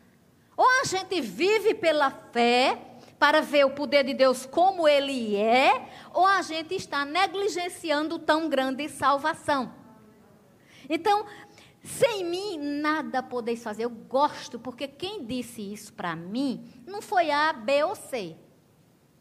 Ou 0.56 0.68
a 0.82 0.84
gente 0.86 1.22
vive 1.22 1.74
pela 1.74 2.10
fé 2.10 2.78
para 3.20 3.42
ver 3.42 3.66
o 3.66 3.72
poder 3.72 4.04
de 4.04 4.14
Deus 4.14 4.46
como 4.46 4.88
ele 4.88 5.36
é, 5.36 5.90
ou 6.14 6.26
a 6.26 6.42
gente 6.42 6.76
está 6.76 7.04
negligenciando 7.04 8.20
tão 8.20 8.48
grande 8.48 8.88
salvação. 8.90 9.74
Então, 10.90 11.26
sem 11.88 12.26
mim 12.26 12.58
nada 12.58 13.24
podeis 13.24 13.64
fazer. 13.64 13.86
Eu 13.86 13.90
gosto, 13.90 14.60
porque 14.60 14.88
quem 14.90 15.26
disse 15.26 15.62
isso 15.62 15.94
para 15.94 16.16
mim 16.16 16.70
não 16.86 17.02
foi 17.02 17.32
A, 17.32 17.54
B 17.54 17.84
ou 17.86 17.96
C. 17.96 18.36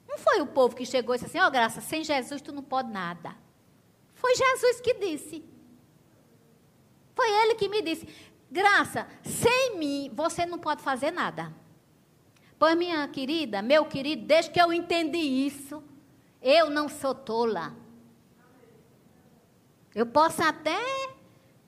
Não 0.08 0.18
foi 0.18 0.40
o 0.40 0.46
povo 0.46 0.74
que 0.74 0.84
chegou 0.84 1.14
e 1.14 1.18
disse 1.18 1.26
assim: 1.26 1.38
Ó, 1.38 1.46
oh, 1.46 1.50
graça, 1.50 1.80
sem 1.80 2.02
Jesus 2.02 2.42
tu 2.42 2.52
não 2.52 2.64
pode 2.64 2.90
nada. 2.90 3.36
Foi 4.14 4.34
Jesus 4.34 4.80
que 4.80 4.94
disse. 4.94 5.44
Foi 7.14 7.30
ele 7.30 7.54
que 7.54 7.68
me 7.68 7.80
disse: 7.82 8.08
Graça, 8.50 9.06
sem 9.22 9.78
mim 9.78 10.10
você 10.12 10.44
não 10.44 10.58
pode 10.58 10.82
fazer 10.82 11.12
nada. 11.12 11.54
Pois, 12.58 12.76
minha 12.76 13.06
querida, 13.06 13.62
meu 13.62 13.84
querido, 13.84 14.26
desde 14.26 14.50
que 14.50 14.60
eu 14.60 14.72
entendi 14.72 15.18
isso, 15.18 15.84
eu 16.42 16.68
não 16.68 16.88
sou 16.88 17.14
tola. 17.14 17.76
Eu 19.94 20.06
posso 20.06 20.42
até 20.42 20.78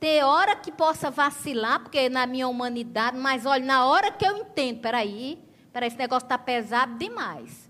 ter 0.00 0.22
hora 0.22 0.54
que 0.54 0.70
possa 0.70 1.10
vacilar, 1.10 1.80
porque 1.80 2.08
na 2.08 2.26
minha 2.26 2.48
humanidade, 2.48 3.16
mas 3.16 3.44
olha, 3.44 3.64
na 3.64 3.86
hora 3.86 4.12
que 4.12 4.24
eu 4.24 4.36
entendo, 4.36 4.80
peraí, 4.80 5.38
peraí, 5.72 5.88
esse 5.88 5.98
negócio 5.98 6.26
está 6.26 6.38
pesado 6.38 6.96
demais. 6.96 7.68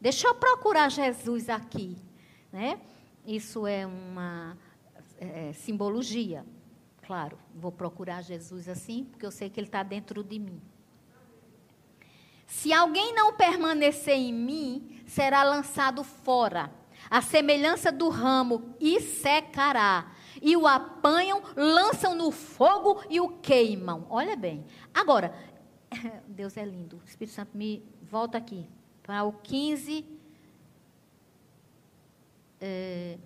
Deixa 0.00 0.26
eu 0.26 0.34
procurar 0.34 0.90
Jesus 0.90 1.48
aqui. 1.48 1.96
Né? 2.52 2.80
Isso 3.26 3.66
é 3.66 3.86
uma 3.86 4.56
é, 5.18 5.52
simbologia. 5.52 6.44
Claro, 7.06 7.38
vou 7.54 7.72
procurar 7.72 8.22
Jesus 8.22 8.68
assim, 8.68 9.04
porque 9.04 9.26
eu 9.26 9.30
sei 9.30 9.50
que 9.50 9.58
Ele 9.58 9.66
está 9.66 9.82
dentro 9.82 10.22
de 10.22 10.38
mim. 10.38 10.60
Se 12.46 12.72
alguém 12.72 13.14
não 13.14 13.32
permanecer 13.32 14.14
em 14.14 14.32
mim, 14.32 15.00
será 15.06 15.42
lançado 15.42 16.02
fora, 16.02 16.70
a 17.08 17.22
semelhança 17.22 17.92
do 17.92 18.08
ramo, 18.08 18.74
e 18.80 19.00
secará 19.00 20.12
e 20.40 20.56
o 20.56 20.66
apanham, 20.66 21.42
lançam 21.56 22.14
no 22.14 22.30
fogo 22.30 23.02
e 23.08 23.20
o 23.20 23.28
queimam. 23.28 24.06
Olha 24.08 24.36
bem. 24.36 24.64
Agora, 24.94 25.34
Deus 26.26 26.56
é 26.56 26.64
lindo. 26.64 27.00
O 27.04 27.08
Espírito 27.08 27.34
Santo 27.34 27.56
me 27.56 27.84
volta 28.02 28.38
aqui 28.38 28.66
para 29.02 29.24
o 29.24 29.32
15. 29.32 30.04
É, 32.60 33.18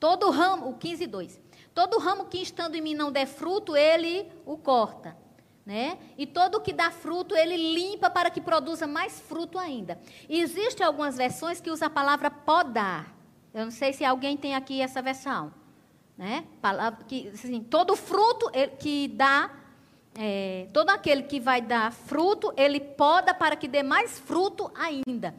todo 0.00 0.30
ramo, 0.30 0.68
o 0.68 0.74
15, 0.74 1.06
2. 1.06 1.40
Todo 1.74 1.98
ramo 1.98 2.26
que 2.26 2.38
estando 2.38 2.74
em 2.74 2.80
mim 2.80 2.94
não 2.94 3.10
der 3.10 3.26
fruto, 3.26 3.76
ele 3.76 4.30
o 4.46 4.56
corta. 4.56 5.16
Né? 5.66 5.98
E 6.18 6.26
todo 6.26 6.60
que 6.60 6.74
dá 6.74 6.90
fruto, 6.90 7.34
ele 7.34 7.56
limpa 7.56 8.10
para 8.10 8.28
que 8.28 8.40
produza 8.40 8.86
mais 8.86 9.18
fruto 9.18 9.58
ainda. 9.58 9.98
Existem 10.28 10.86
algumas 10.86 11.16
versões 11.16 11.60
que 11.60 11.70
usam 11.70 11.88
a 11.88 11.90
palavra 11.90 12.30
podar. 12.30 13.13
Eu 13.54 13.66
não 13.66 13.70
sei 13.70 13.92
se 13.92 14.04
alguém 14.04 14.36
tem 14.36 14.56
aqui 14.56 14.82
essa 14.82 15.00
versão. 15.00 15.54
Né? 16.18 16.44
Que, 17.06 17.28
assim, 17.28 17.62
todo 17.62 17.94
fruto 17.94 18.50
que 18.80 19.06
dá, 19.06 19.48
é, 20.16 20.68
todo 20.72 20.90
aquele 20.90 21.22
que 21.22 21.38
vai 21.38 21.62
dar 21.62 21.92
fruto, 21.92 22.52
ele 22.56 22.80
poda 22.80 23.32
para 23.32 23.54
que 23.54 23.68
dê 23.68 23.80
mais 23.80 24.18
fruto 24.18 24.72
ainda. 24.74 25.32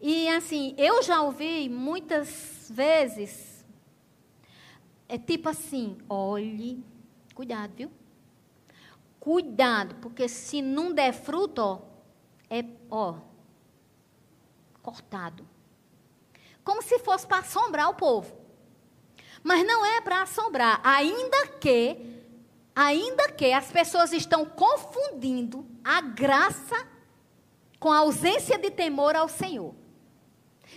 E 0.00 0.26
assim, 0.30 0.74
eu 0.78 1.02
já 1.02 1.20
ouvi 1.20 1.68
muitas 1.68 2.70
vezes, 2.70 3.62
é 5.06 5.18
tipo 5.18 5.50
assim, 5.50 5.98
olhe, 6.08 6.82
cuidado, 7.34 7.74
viu? 7.76 7.90
Cuidado, 9.18 9.96
porque 9.96 10.26
se 10.26 10.62
não 10.62 10.94
der 10.94 11.12
fruto, 11.12 11.60
ó, 11.60 11.80
é, 12.48 12.64
ó, 12.90 13.16
cortado 14.82 15.49
como 16.64 16.82
se 16.82 16.98
fosse 16.98 17.26
para 17.26 17.38
assombrar 17.38 17.88
o 17.88 17.94
povo. 17.94 18.36
Mas 19.42 19.66
não 19.66 19.84
é 19.84 20.00
para 20.00 20.22
assombrar, 20.22 20.80
ainda 20.84 21.46
que, 21.46 21.96
ainda 22.74 23.30
que 23.32 23.52
as 23.52 23.70
pessoas 23.70 24.12
estão 24.12 24.44
confundindo 24.44 25.66
a 25.82 26.00
graça 26.00 26.86
com 27.78 27.90
a 27.90 27.98
ausência 27.98 28.58
de 28.58 28.70
temor 28.70 29.16
ao 29.16 29.28
Senhor. 29.28 29.74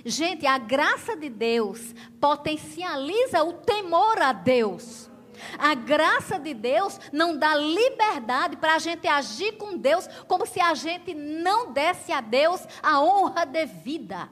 Gente, 0.06 0.48
a 0.48 0.58
graça 0.58 1.16
de 1.16 1.30
Deus 1.30 1.94
potencializa 2.20 3.44
o 3.44 3.54
temor 3.54 4.22
a 4.22 4.34
Deus. 4.34 5.10
A 5.58 5.76
graça 5.76 6.40
de 6.40 6.54
Deus 6.54 7.00
não 7.12 7.38
dá 7.38 7.56
liberdade 7.56 8.56
para 8.58 8.76
a 8.76 8.80
gente 8.80 9.08
agir 9.08 9.54
com 9.58 9.78
Deus 9.78 10.08
como 10.28 10.46
se 10.46 10.60
a 10.60 10.74
gente 10.74 11.14
não 11.14 11.72
desse 11.72 12.12
a 12.12 12.22
Deus 12.22 12.66
a 12.82 13.02
honra 13.02 13.46
devida. 13.46 14.30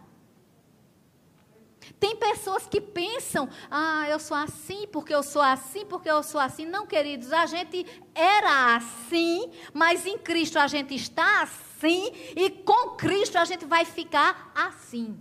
Tem 2.02 2.16
pessoas 2.16 2.66
que 2.66 2.82
pensam, 2.82 3.48
ah, 3.70 4.10
eu 4.10 4.18
sou 4.18 4.36
assim 4.36 4.88
porque 4.88 5.14
eu 5.14 5.22
sou 5.22 5.40
assim, 5.40 5.86
porque 5.86 6.10
eu 6.10 6.24
sou 6.24 6.42
assim. 6.42 6.66
Não, 6.66 6.84
queridos, 6.88 7.32
a 7.32 7.46
gente 7.46 7.86
era 8.16 8.76
assim, 8.76 9.52
mas 9.72 10.08
em 10.08 10.18
Cristo 10.18 10.58
a 10.58 10.66
gente 10.66 10.96
está 10.96 11.44
assim, 11.44 12.12
e 12.36 12.50
com 12.50 12.96
Cristo 12.96 13.38
a 13.38 13.46
gente 13.46 13.66
vai 13.66 13.86
ficar 13.86 14.52
assim. 14.56 15.16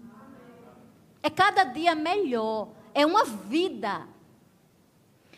É 1.23 1.29
cada 1.29 1.65
dia 1.65 1.95
melhor, 1.95 2.69
é 2.95 3.05
uma 3.05 3.27
vida. 3.27 4.09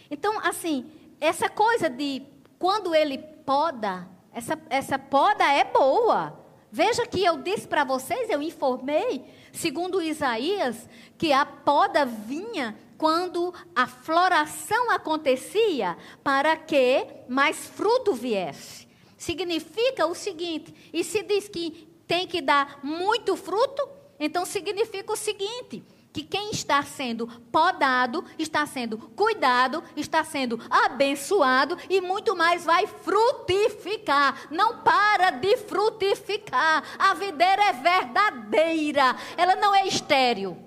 Então, 0.09 0.38
assim, 0.47 0.88
essa 1.20 1.49
coisa 1.49 1.90
de 1.90 2.22
quando 2.57 2.95
ele 2.95 3.18
poda, 3.18 4.09
essa, 4.32 4.57
essa 4.70 4.97
poda 4.97 5.43
é 5.53 5.64
boa. 5.64 6.38
Veja 6.70 7.05
que 7.05 7.24
eu 7.24 7.38
disse 7.38 7.66
para 7.66 7.82
vocês, 7.82 8.30
eu 8.30 8.40
informei 8.40 9.41
Segundo 9.53 10.03
Isaías, 10.03 10.88
que 11.18 11.32
a 11.32 11.44
poda 11.44 12.07
vinha 12.07 12.76
quando 12.96 13.53
a 13.76 13.86
floração 13.86 14.90
acontecia 14.90 15.96
para 16.24 16.57
que 16.57 17.07
mais 17.28 17.66
fruto 17.66 18.14
viesse. 18.14 18.88
Significa 19.18 20.07
o 20.07 20.14
seguinte, 20.14 20.74
e 20.92 21.05
se 21.05 21.22
diz 21.22 21.48
que 21.48 21.86
tem 22.07 22.26
que 22.26 22.40
dar 22.40 22.80
muito 22.82 23.36
fruto, 23.36 23.88
então 24.18 24.44
significa 24.44 25.12
o 25.12 25.16
seguinte: 25.16 25.84
que 26.13 26.23
quem 26.23 26.51
está 26.51 26.83
sendo 26.83 27.27
podado, 27.51 28.25
está 28.39 28.67
sendo 28.67 28.99
cuidado, 28.99 29.83
está 29.97 30.23
sendo 30.23 30.61
abençoado 30.69 31.79
e 31.89 32.01
muito 32.01 32.37
mais 32.37 32.65
vai 32.65 32.87
frutificar. 32.87 34.49
Não 34.51 34.83
para 34.83 35.31
de 35.31 35.57
frutificar. 35.57 36.85
A 36.99 37.15
videira 37.15 37.63
é 37.63 37.73
verdadeira, 37.73 39.17
ela 39.37 39.57
não 39.57 39.75
é 39.75 39.87
estéril. 39.87 40.59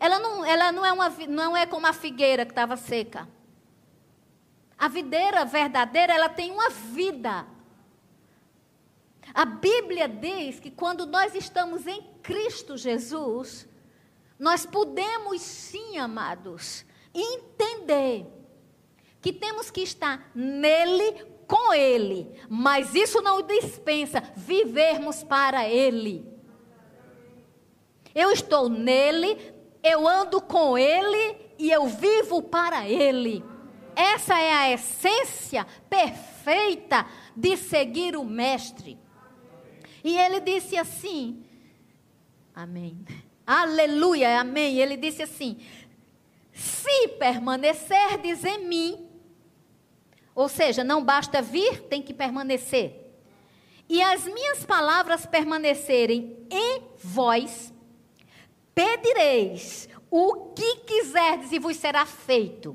Ela 0.00 0.18
não, 0.18 0.44
ela 0.44 0.72
não, 0.72 0.84
é, 0.84 0.92
uma, 0.92 1.08
não 1.28 1.56
é 1.56 1.66
como 1.66 1.86
a 1.86 1.92
figueira 1.92 2.44
que 2.44 2.50
estava 2.50 2.76
seca. 2.76 3.28
A 4.76 4.88
videira 4.88 5.44
verdadeira, 5.44 6.12
ela 6.12 6.28
tem 6.28 6.50
uma 6.50 6.70
vida. 6.70 7.46
A 9.34 9.44
Bíblia 9.44 10.08
diz 10.08 10.58
que 10.58 10.70
quando 10.70 11.06
nós 11.06 11.34
estamos 11.34 11.86
em 11.86 12.02
Cristo 12.20 12.76
Jesus, 12.76 13.68
nós 14.42 14.66
podemos 14.66 15.40
sim, 15.40 15.98
amados, 15.98 16.84
entender 17.14 18.26
que 19.20 19.32
temos 19.32 19.70
que 19.70 19.82
estar 19.82 20.32
nele, 20.34 21.24
com 21.46 21.72
ele, 21.72 22.28
mas 22.48 22.92
isso 22.92 23.22
não 23.22 23.40
dispensa 23.40 24.20
vivermos 24.34 25.22
para 25.22 25.68
ele. 25.68 26.26
Eu 28.12 28.32
estou 28.32 28.68
nele, 28.68 29.54
eu 29.80 30.08
ando 30.08 30.40
com 30.40 30.76
ele 30.76 31.36
e 31.56 31.70
eu 31.70 31.86
vivo 31.86 32.42
para 32.42 32.88
ele. 32.88 33.44
Essa 33.94 34.40
é 34.40 34.52
a 34.52 34.72
essência 34.72 35.64
perfeita 35.88 37.06
de 37.36 37.56
seguir 37.56 38.16
o 38.16 38.24
mestre. 38.24 38.98
E 40.02 40.18
ele 40.18 40.40
disse 40.40 40.76
assim: 40.76 41.46
Amém. 42.52 43.06
Aleluia, 43.54 44.40
amém. 44.40 44.78
Ele 44.78 44.96
disse 44.96 45.22
assim: 45.22 45.58
Se 46.54 47.08
permanecerdes 47.18 48.44
em 48.46 48.66
mim, 48.66 49.06
ou 50.34 50.48
seja, 50.48 50.82
não 50.82 51.04
basta 51.04 51.42
vir, 51.42 51.82
tem 51.82 52.00
que 52.00 52.14
permanecer. 52.14 53.12
E 53.86 54.00
as 54.00 54.24
minhas 54.24 54.64
palavras 54.64 55.26
permanecerem 55.26 56.34
em 56.50 56.82
vós, 57.04 57.70
pedireis 58.74 59.86
o 60.10 60.52
que 60.54 60.76
quiserdes 60.76 61.52
e 61.52 61.58
vos 61.58 61.76
será 61.76 62.06
feito. 62.06 62.74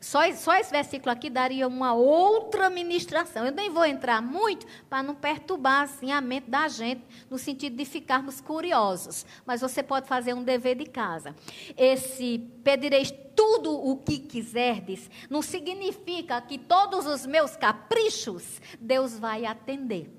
Só, 0.00 0.30
só 0.34 0.54
esse 0.56 0.70
versículo 0.70 1.10
aqui 1.10 1.30
daria 1.30 1.66
uma 1.66 1.94
outra 1.94 2.68
ministração. 2.68 3.44
Eu 3.44 3.52
nem 3.52 3.70
vou 3.70 3.84
entrar 3.84 4.20
muito 4.20 4.66
para 4.88 5.02
não 5.02 5.14
perturbar 5.14 5.82
assim, 5.82 6.12
a 6.12 6.20
mente 6.20 6.50
da 6.50 6.68
gente, 6.68 7.02
no 7.30 7.38
sentido 7.38 7.76
de 7.76 7.84
ficarmos 7.84 8.40
curiosos. 8.40 9.24
Mas 9.44 9.60
você 9.60 9.82
pode 9.82 10.06
fazer 10.06 10.34
um 10.34 10.42
dever 10.42 10.76
de 10.76 10.86
casa. 10.86 11.34
Esse 11.76 12.38
pedireis 12.62 13.10
tudo 13.36 13.72
o 13.72 13.98
que 13.98 14.18
quiserdes, 14.18 15.10
não 15.28 15.42
significa 15.42 16.40
que 16.40 16.56
todos 16.56 17.04
os 17.04 17.26
meus 17.26 17.54
caprichos 17.54 18.60
Deus 18.80 19.18
vai 19.18 19.44
atender. 19.44 20.10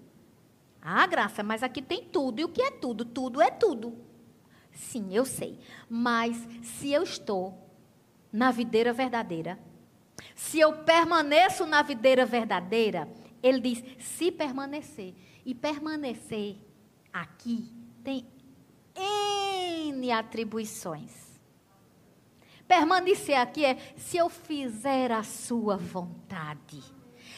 Ah, 0.79 1.05
graça, 1.07 1.41
mas 1.43 1.63
aqui 1.63 1.81
tem 1.81 2.03
tudo. 2.03 2.39
E 2.39 2.45
o 2.45 2.49
que 2.49 2.61
é 2.61 2.71
tudo? 2.71 3.03
Tudo 3.03 3.41
é 3.41 3.49
tudo. 3.49 3.97
Sim, 4.71 5.07
eu 5.11 5.25
sei. 5.25 5.59
Mas 5.89 6.37
se 6.61 6.91
eu 6.91 7.03
estou 7.03 7.67
na 8.31 8.51
videira 8.51 8.93
verdadeira, 8.93 9.59
se 10.37 10.59
eu 10.59 10.71
permaneço 10.71 11.65
na 11.65 11.81
videira 11.81 12.23
verdadeira, 12.23 13.09
ele 13.41 13.59
diz: 13.59 13.83
se 13.97 14.31
permanecer. 14.31 15.15
E 15.43 15.55
permanecer 15.55 16.57
aqui 17.11 17.73
tem 18.03 18.27
N 18.95 20.11
atribuições. 20.11 21.39
Permanecer 22.67 23.39
aqui 23.39 23.65
é 23.65 23.77
se 23.95 24.17
eu 24.17 24.29
fizer 24.29 25.11
a 25.11 25.23
sua 25.23 25.75
vontade 25.75 26.83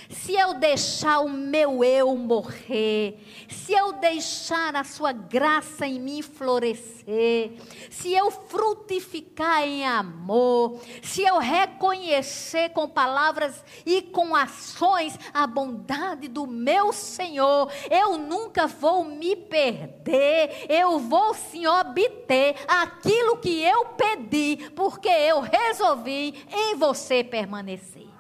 se 0.07 0.33
eu 0.33 0.53
deixar 0.53 1.19
o 1.19 1.29
meu 1.29 1.83
eu 1.83 2.15
morrer, 2.15 3.19
se 3.49 3.73
eu 3.73 3.93
deixar 3.93 4.75
a 4.75 4.83
sua 4.83 5.11
graça 5.11 5.85
em 5.85 5.99
mim 5.99 6.21
florescer, 6.21 7.51
se 7.89 8.13
eu 8.13 8.31
frutificar 8.31 9.63
em 9.63 9.85
amor, 9.85 10.79
se 11.01 11.21
eu 11.21 11.37
reconhecer 11.37 12.69
com 12.69 12.87
palavras 12.87 13.63
e 13.85 14.01
com 14.01 14.35
ações 14.35 15.17
a 15.33 15.45
bondade 15.45 16.27
do 16.27 16.47
meu 16.47 16.91
Senhor, 16.93 17.71
eu 17.89 18.17
nunca 18.17 18.67
vou 18.67 19.03
me 19.03 19.35
perder, 19.35 20.65
eu 20.69 20.99
vou 20.99 21.33
sim 21.33 21.67
obter 21.67 22.55
aquilo 22.67 23.37
que 23.37 23.61
eu 23.61 23.85
pedi, 23.85 24.69
porque 24.75 25.09
eu 25.09 25.41
resolvi 25.41 26.45
em 26.51 26.75
você 26.75 27.23
permanecer 27.23 28.18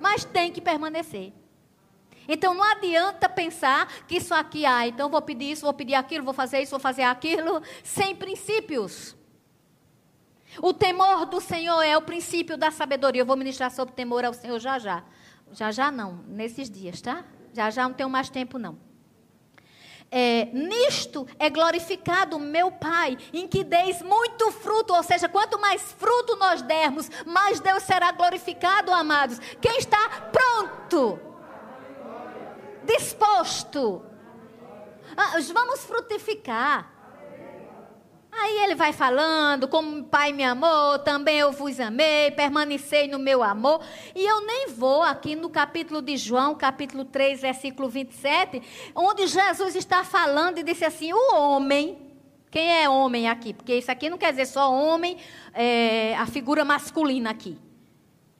mas 0.00 0.24
tem 0.24 0.50
que 0.50 0.60
permanecer. 0.60 1.32
Então 2.28 2.54
não 2.54 2.64
adianta 2.64 3.28
pensar 3.28 3.86
que 4.06 4.16
isso 4.16 4.34
aqui, 4.34 4.66
ah, 4.66 4.86
então 4.86 5.08
vou 5.08 5.22
pedir 5.22 5.52
isso, 5.52 5.62
vou 5.62 5.74
pedir 5.74 5.94
aquilo, 5.94 6.24
vou 6.24 6.34
fazer 6.34 6.60
isso, 6.60 6.70
vou 6.70 6.80
fazer 6.80 7.02
aquilo, 7.02 7.62
sem 7.84 8.16
princípios. 8.16 9.14
O 10.60 10.72
temor 10.72 11.26
do 11.26 11.40
Senhor 11.40 11.82
é 11.82 11.96
o 11.96 12.02
princípio 12.02 12.56
da 12.56 12.70
sabedoria. 12.70 13.22
Eu 13.22 13.26
vou 13.26 13.36
ministrar 13.36 13.70
sobre 13.70 13.94
temor 13.94 14.24
ao 14.24 14.32
Senhor 14.32 14.58
já 14.58 14.78
já. 14.78 15.04
Já 15.52 15.70
já 15.70 15.90
não, 15.92 16.24
nesses 16.26 16.68
dias, 16.70 17.00
tá? 17.00 17.24
Já 17.52 17.70
já 17.70 17.86
não 17.86 17.94
tenho 17.94 18.10
mais 18.10 18.28
tempo 18.28 18.58
não 18.58 18.85
é, 20.10 20.46
nisto 20.52 21.26
é 21.38 21.50
glorificado 21.50 22.38
meu 22.38 22.70
Pai, 22.70 23.16
em 23.32 23.46
que 23.46 23.64
deis 23.64 24.02
muito 24.02 24.50
fruto, 24.52 24.94
ou 24.94 25.02
seja, 25.02 25.28
quanto 25.28 25.58
mais 25.60 25.82
fruto 25.92 26.36
nós 26.36 26.62
dermos, 26.62 27.10
mais 27.24 27.60
Deus 27.60 27.82
será 27.82 28.12
glorificado, 28.12 28.92
amados. 28.92 29.38
Quem 29.60 29.78
está 29.78 30.30
pronto, 30.32 31.18
disposto, 32.84 34.02
ah, 35.16 35.32
vamos 35.52 35.84
frutificar. 35.84 36.95
Aí 38.38 38.64
ele 38.64 38.74
vai 38.74 38.92
falando, 38.92 39.66
como 39.66 40.00
o 40.00 40.04
Pai 40.04 40.30
me 40.30 40.44
amou, 40.44 40.98
também 40.98 41.38
eu 41.38 41.52
vos 41.52 41.80
amei, 41.80 42.30
permanecei 42.30 43.08
no 43.08 43.18
meu 43.18 43.42
amor. 43.42 43.80
E 44.14 44.24
eu 44.24 44.44
nem 44.44 44.68
vou 44.68 45.02
aqui 45.02 45.34
no 45.34 45.48
capítulo 45.48 46.02
de 46.02 46.18
João, 46.18 46.54
capítulo 46.54 47.06
3, 47.06 47.40
versículo 47.40 47.88
27, 47.88 48.62
onde 48.94 49.26
Jesus 49.26 49.74
está 49.74 50.04
falando 50.04 50.58
e 50.58 50.62
disse 50.62 50.84
assim: 50.84 51.12
o 51.12 51.34
homem. 51.34 52.04
Quem 52.50 52.82
é 52.82 52.88
homem 52.88 53.28
aqui? 53.28 53.52
Porque 53.52 53.74
isso 53.74 53.90
aqui 53.90 54.08
não 54.08 54.16
quer 54.16 54.30
dizer 54.30 54.46
só 54.46 54.72
homem, 54.72 55.16
é, 55.52 56.14
a 56.16 56.26
figura 56.26 56.64
masculina 56.64 57.30
aqui. 57.30 57.58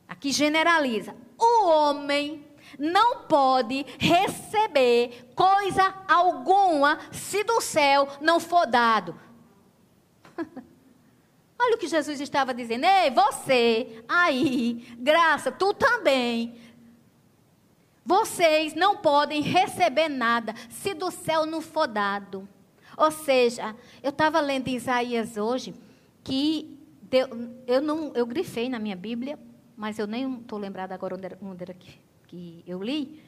Aqui 0.07 0.31
generaliza. 0.31 1.15
O 1.39 1.67
homem 1.67 2.47
não 2.79 3.23
pode 3.23 3.85
receber 3.99 5.33
coisa 5.35 5.95
alguma 6.09 6.99
se 7.11 7.43
do 7.45 7.61
céu 7.61 8.09
não 8.21 8.39
for 8.39 8.67
dado. 8.67 9.26
Olha 11.59 11.77
o 11.77 11.79
que 11.79 11.89
Jesus 11.89 12.21
estava 12.21 12.53
dizendo. 12.53 12.85
Ei, 12.85 13.11
você, 13.11 14.05
aí, 14.09 14.87
graça, 14.99 15.51
tu 15.51 15.73
também. 15.73 16.55
Vocês 18.05 18.75
não 18.75 18.99
podem 18.99 19.43
receber 19.43 20.09
nada 20.09 20.55
se 20.69 20.95
do 20.95 21.11
céu 21.11 21.47
não 21.47 21.61
for 21.61 21.89
dado. 21.89 22.49
Ou 22.97 23.11
seja, 23.11 23.75
eu 24.03 24.11
estava 24.11 24.41
lendo 24.41 24.69
Isaías 24.69 25.37
hoje 25.37 25.75
que 26.23 26.79
eu 27.67 27.81
não, 27.81 28.13
eu 28.15 28.27
grifei 28.27 28.69
na 28.69 28.79
minha 28.79 28.97
Bíblia, 28.97 29.39
mas 29.77 29.99
eu 29.99 30.07
nem 30.07 30.39
estou 30.39 30.59
lembrada 30.59 30.95
agora 30.95 31.15
onde 31.15 31.27
era, 31.27 31.39
onde 31.43 31.63
era 31.63 31.75
que, 31.75 32.01
que 32.27 32.65
eu 32.67 32.83
li. 32.83 33.23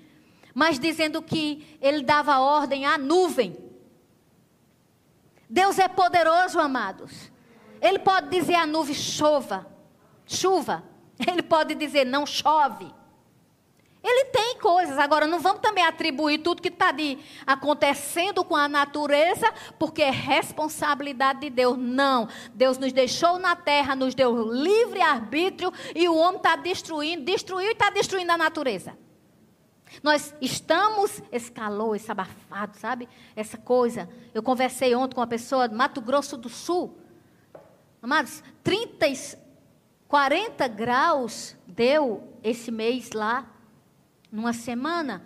Mas 0.54 0.78
dizendo 0.78 1.22
que 1.22 1.78
ele 1.80 2.02
dava 2.02 2.38
ordem 2.38 2.84
à 2.86 2.98
nuvem 2.98 3.68
Deus 5.48 5.78
é 5.78 5.88
poderoso, 5.88 6.60
amados. 6.60 7.32
Ele 7.80 7.98
pode 7.98 8.28
dizer 8.28 8.54
à 8.54 8.66
nuvem 8.66 8.94
chova, 8.94 9.66
chuva. 10.26 10.82
Ele 11.26 11.42
pode 11.42 11.74
dizer 11.74 12.04
não 12.04 12.24
chove. 12.24 12.92
Ele 14.02 14.26
tem 14.26 14.56
coisas. 14.58 14.96
Agora, 14.96 15.26
não 15.26 15.40
vamos 15.40 15.60
também 15.60 15.84
atribuir 15.84 16.38
tudo 16.38 16.62
que 16.62 16.68
está 16.68 16.94
acontecendo 17.46 18.44
com 18.44 18.54
a 18.54 18.68
natureza, 18.68 19.52
porque 19.78 20.02
é 20.02 20.10
responsabilidade 20.10 21.40
de 21.40 21.50
Deus. 21.50 21.76
Não. 21.76 22.28
Deus 22.54 22.78
nos 22.78 22.92
deixou 22.92 23.38
na 23.38 23.56
terra, 23.56 23.96
nos 23.96 24.14
deu 24.14 24.52
livre 24.52 25.00
arbítrio 25.00 25.72
e 25.94 26.08
o 26.08 26.16
homem 26.16 26.36
está 26.36 26.54
destruindo, 26.54 27.24
destruiu 27.24 27.68
e 27.68 27.72
está 27.72 27.90
destruindo 27.90 28.30
a 28.30 28.38
natureza. 28.38 28.96
Nós 30.02 30.34
estamos, 30.40 31.22
esse 31.32 31.50
calor, 31.50 31.96
esse 31.96 32.10
abafado, 32.10 32.76
sabe? 32.78 33.08
Essa 33.34 33.56
coisa. 33.56 34.08
Eu 34.32 34.42
conversei 34.42 34.94
ontem 34.94 35.14
com 35.14 35.20
uma 35.20 35.26
pessoa 35.26 35.68
de 35.68 35.74
Mato 35.74 36.00
Grosso 36.00 36.36
do 36.36 36.48
Sul. 36.48 36.96
Amados, 38.00 38.42
30, 38.62 39.06
40 40.06 40.68
graus 40.68 41.56
deu 41.66 42.32
esse 42.42 42.70
mês 42.70 43.10
lá, 43.12 43.50
numa 44.30 44.52
semana, 44.52 45.24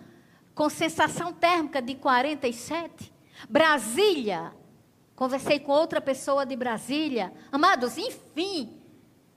com 0.55 0.69
sensação 0.69 1.31
térmica 1.31 1.81
de 1.81 1.95
47. 1.95 3.13
Brasília, 3.49 4.53
conversei 5.15 5.59
com 5.59 5.71
outra 5.71 6.01
pessoa 6.01 6.45
de 6.45 6.55
Brasília. 6.55 7.33
Amados, 7.51 7.97
enfim, 7.97 8.81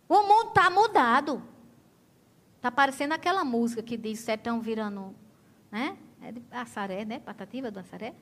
o 0.09 0.23
mundo 0.23 0.49
está 0.49 0.71
mudado. 0.71 1.43
Está 2.57 2.71
parecendo 2.71 3.15
aquela 3.15 3.45
música 3.45 3.83
que 3.83 3.97
diz 3.97 4.21
sertão 4.21 4.61
virando, 4.61 5.15
né? 5.71 5.97
É 6.23 6.33
de 6.33 6.43
Assaré, 6.51 7.05
né? 7.05 7.21
Patativa 7.21 7.71
do 7.71 7.79
Assaré. 7.79 8.15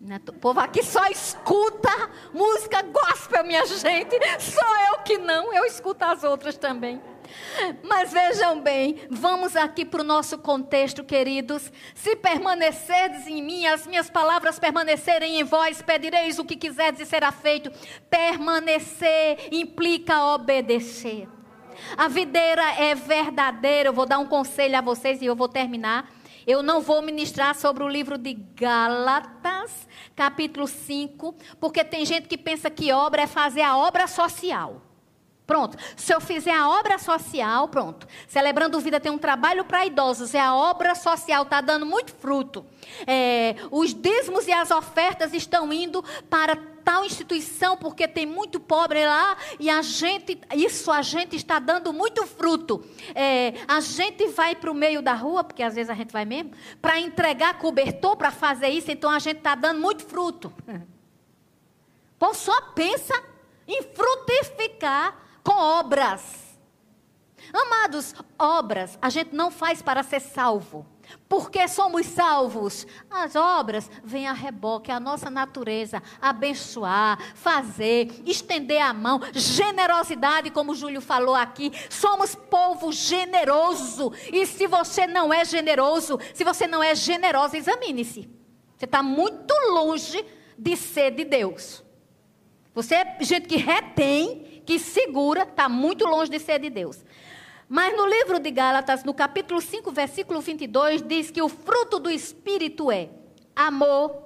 Né? 0.00 0.20
O 0.28 0.32
povo 0.34 0.60
aqui 0.60 0.82
só 0.82 1.06
escuta 1.06 1.90
música 2.32 2.82
gospel, 2.82 3.44
minha 3.44 3.66
gente. 3.66 4.16
Só 4.38 4.92
eu 4.92 4.98
que 5.00 5.18
não, 5.18 5.52
eu 5.52 5.64
escuto 5.64 6.04
as 6.04 6.22
outras 6.22 6.56
também. 6.56 7.00
Mas 7.82 8.12
vejam 8.12 8.60
bem, 8.60 9.06
vamos 9.10 9.54
aqui 9.56 9.84
para 9.84 10.00
o 10.00 10.04
nosso 10.04 10.38
contexto, 10.38 11.04
queridos. 11.04 11.70
Se 11.94 12.16
permanecerdes 12.16 13.26
em 13.26 13.42
mim, 13.42 13.66
as 13.66 13.86
minhas 13.86 14.08
palavras 14.08 14.58
permanecerem 14.58 15.40
em 15.40 15.44
vós, 15.44 15.82
pedireis 15.82 16.38
o 16.38 16.44
que 16.44 16.56
quiserdes 16.56 17.02
e 17.02 17.06
será 17.06 17.32
feito. 17.32 17.70
Permanecer 18.08 19.48
implica 19.50 20.24
obedecer. 20.26 21.28
A 21.96 22.08
videira 22.08 22.62
é 22.80 22.94
verdadeira. 22.94 23.88
Eu 23.88 23.92
vou 23.92 24.06
dar 24.06 24.18
um 24.18 24.26
conselho 24.26 24.78
a 24.78 24.80
vocês 24.80 25.20
e 25.20 25.26
eu 25.26 25.36
vou 25.36 25.48
terminar. 25.48 26.08
Eu 26.48 26.62
não 26.62 26.80
vou 26.80 27.02
ministrar 27.02 27.54
sobre 27.54 27.84
o 27.84 27.88
livro 27.88 28.16
de 28.16 28.32
Gálatas, 28.32 29.86
capítulo 30.16 30.66
5, 30.66 31.34
porque 31.60 31.84
tem 31.84 32.06
gente 32.06 32.26
que 32.26 32.38
pensa 32.38 32.70
que 32.70 32.90
obra 32.90 33.20
é 33.20 33.26
fazer 33.26 33.60
a 33.60 33.76
obra 33.76 34.06
social. 34.06 34.80
Pronto. 35.46 35.76
Se 35.94 36.14
eu 36.14 36.22
fizer 36.22 36.54
a 36.54 36.70
obra 36.70 36.98
social, 36.98 37.68
pronto. 37.68 38.08
Celebrando 38.26 38.80
Vida 38.80 38.98
tem 38.98 39.12
um 39.12 39.18
trabalho 39.18 39.62
para 39.66 39.84
idosos. 39.84 40.34
É 40.34 40.40
a 40.40 40.54
obra 40.54 40.94
social, 40.94 41.42
está 41.42 41.60
dando 41.60 41.84
muito 41.84 42.14
fruto. 42.14 42.64
É, 43.06 43.54
os 43.70 43.92
dízimos 43.92 44.48
e 44.48 44.52
as 44.52 44.70
ofertas 44.70 45.34
estão 45.34 45.70
indo 45.70 46.02
para 46.30 46.56
tal 46.88 47.04
instituição 47.04 47.76
porque 47.76 48.08
tem 48.08 48.24
muito 48.24 48.58
pobre 48.58 49.04
lá 49.04 49.36
e 49.60 49.68
a 49.68 49.82
gente, 49.82 50.40
isso 50.56 50.90
a 50.90 51.02
gente 51.02 51.36
está 51.36 51.58
dando 51.58 51.92
muito 51.92 52.26
fruto. 52.26 52.82
É, 53.14 53.52
a 53.68 53.78
gente 53.78 54.28
vai 54.28 54.54
para 54.56 54.70
o 54.70 54.74
meio 54.74 55.02
da 55.02 55.12
rua, 55.12 55.44
porque 55.44 55.62
às 55.62 55.74
vezes 55.74 55.90
a 55.90 55.94
gente 55.94 56.10
vai 56.10 56.24
mesmo, 56.24 56.52
para 56.80 56.98
entregar 56.98 57.58
cobertor, 57.58 58.16
para 58.16 58.30
fazer 58.30 58.68
isso, 58.68 58.90
então 58.90 59.10
a 59.10 59.18
gente 59.18 59.36
está 59.36 59.54
dando 59.54 59.82
muito 59.82 60.02
fruto. 60.02 60.50
Pô, 62.18 62.32
só 62.32 62.58
pensa 62.70 63.22
em 63.66 63.82
frutificar 63.82 65.14
com 65.44 65.52
obras. 65.52 66.47
Amados, 67.52 68.14
obras 68.38 68.98
a 69.00 69.10
gente 69.10 69.34
não 69.34 69.50
faz 69.50 69.82
para 69.82 70.02
ser 70.02 70.20
salvo. 70.20 70.86
Porque 71.28 71.66
somos 71.68 72.06
salvos. 72.06 72.86
As 73.10 73.34
obras 73.34 73.90
vêm 74.04 74.26
a 74.26 74.32
reboque, 74.32 74.90
a 74.90 75.00
nossa 75.00 75.30
natureza, 75.30 76.02
abençoar, 76.20 77.18
fazer, 77.34 78.22
estender 78.26 78.82
a 78.82 78.92
mão, 78.92 79.20
generosidade, 79.32 80.50
como 80.50 80.72
o 80.72 80.74
Júlio 80.74 81.00
falou 81.00 81.34
aqui. 81.34 81.72
Somos 81.88 82.34
povo 82.34 82.92
generoso. 82.92 84.12
E 84.32 84.44
se 84.46 84.66
você 84.66 85.06
não 85.06 85.32
é 85.32 85.44
generoso, 85.44 86.18
se 86.34 86.44
você 86.44 86.66
não 86.66 86.82
é 86.82 86.94
generosa, 86.94 87.56
examine-se. 87.56 88.28
Você 88.76 88.84
está 88.84 89.02
muito 89.02 89.54
longe 89.70 90.24
de 90.58 90.76
ser 90.76 91.12
de 91.12 91.24
Deus. 91.24 91.82
Você 92.74 92.94
é 92.94 93.16
gente 93.20 93.48
que 93.48 93.56
retém 93.56 94.48
que 94.68 94.78
segura, 94.78 95.44
está 95.44 95.66
muito 95.66 96.04
longe 96.04 96.30
de 96.30 96.38
ser 96.38 96.60
de 96.60 96.68
Deus. 96.68 97.02
Mas 97.68 97.94
no 97.94 98.06
livro 98.06 98.38
de 98.38 98.50
Gálatas, 98.50 99.04
no 99.04 99.12
capítulo 99.12 99.60
5, 99.60 99.92
versículo 99.92 100.40
22, 100.40 101.02
diz 101.02 101.30
que 101.30 101.42
o 101.42 101.50
fruto 101.50 101.98
do 101.98 102.08
Espírito 102.08 102.90
é 102.90 103.10
amor, 103.54 104.22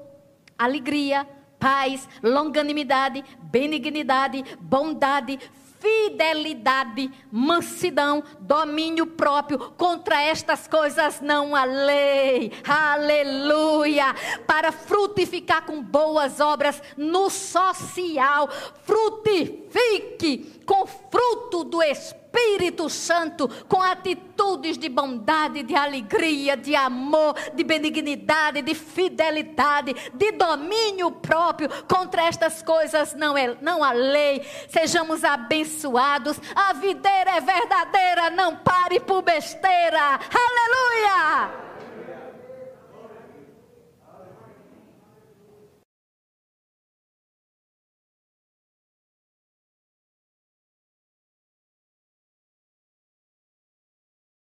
alegria, 0.57 1.29
paz, 1.59 2.09
longanimidade, 2.23 3.25
benignidade, 3.41 4.45
bondade, 4.61 5.41
fidelidade, 5.81 7.11
mansidão, 7.33 8.23
domínio 8.39 9.07
próprio. 9.09 9.59
Contra 9.77 10.23
estas 10.23 10.69
coisas 10.69 11.21
não 11.21 11.57
há 11.57 11.65
lei. 11.65 12.53
Aleluia! 12.65 14.15
Para 14.47 14.71
frutificar 14.71 15.67
com 15.67 15.83
boas 15.83 16.39
obras 16.39 16.81
no 16.97 17.29
social. 17.29 18.49
Frutifique 18.85 20.63
com 20.65 20.87
fruto 20.87 21.65
do 21.65 21.83
Espírito 21.83 22.22
Espírito 22.33 22.89
Santo 22.89 23.47
com 23.69 23.83
atitudes 23.83 24.79
de 24.79 24.89
bondade, 24.89 25.63
de 25.63 25.75
alegria, 25.75 26.57
de 26.57 26.75
amor, 26.75 27.35
de 27.55 27.63
benignidade, 27.63 28.63
de 28.63 28.75
fidelidade, 28.75 29.95
de 30.15 30.33
domínio 30.33 31.11
próprio. 31.11 31.69
Contra 31.87 32.25
estas 32.25 32.63
coisas 32.63 33.15
não, 33.15 33.37
é, 33.37 33.57
não 33.61 33.85
há 33.85 33.93
lei. 33.93 34.43
Sejamos 34.69 35.23
abençoados. 35.25 36.39
A 36.55 36.73
videira 36.73 37.33
é 37.37 37.41
verdadeira, 37.41 38.31
não 38.31 38.57
pare 38.57 38.99
por 39.01 39.23
besteira. 39.23 40.19
Aleluia! 40.33 41.72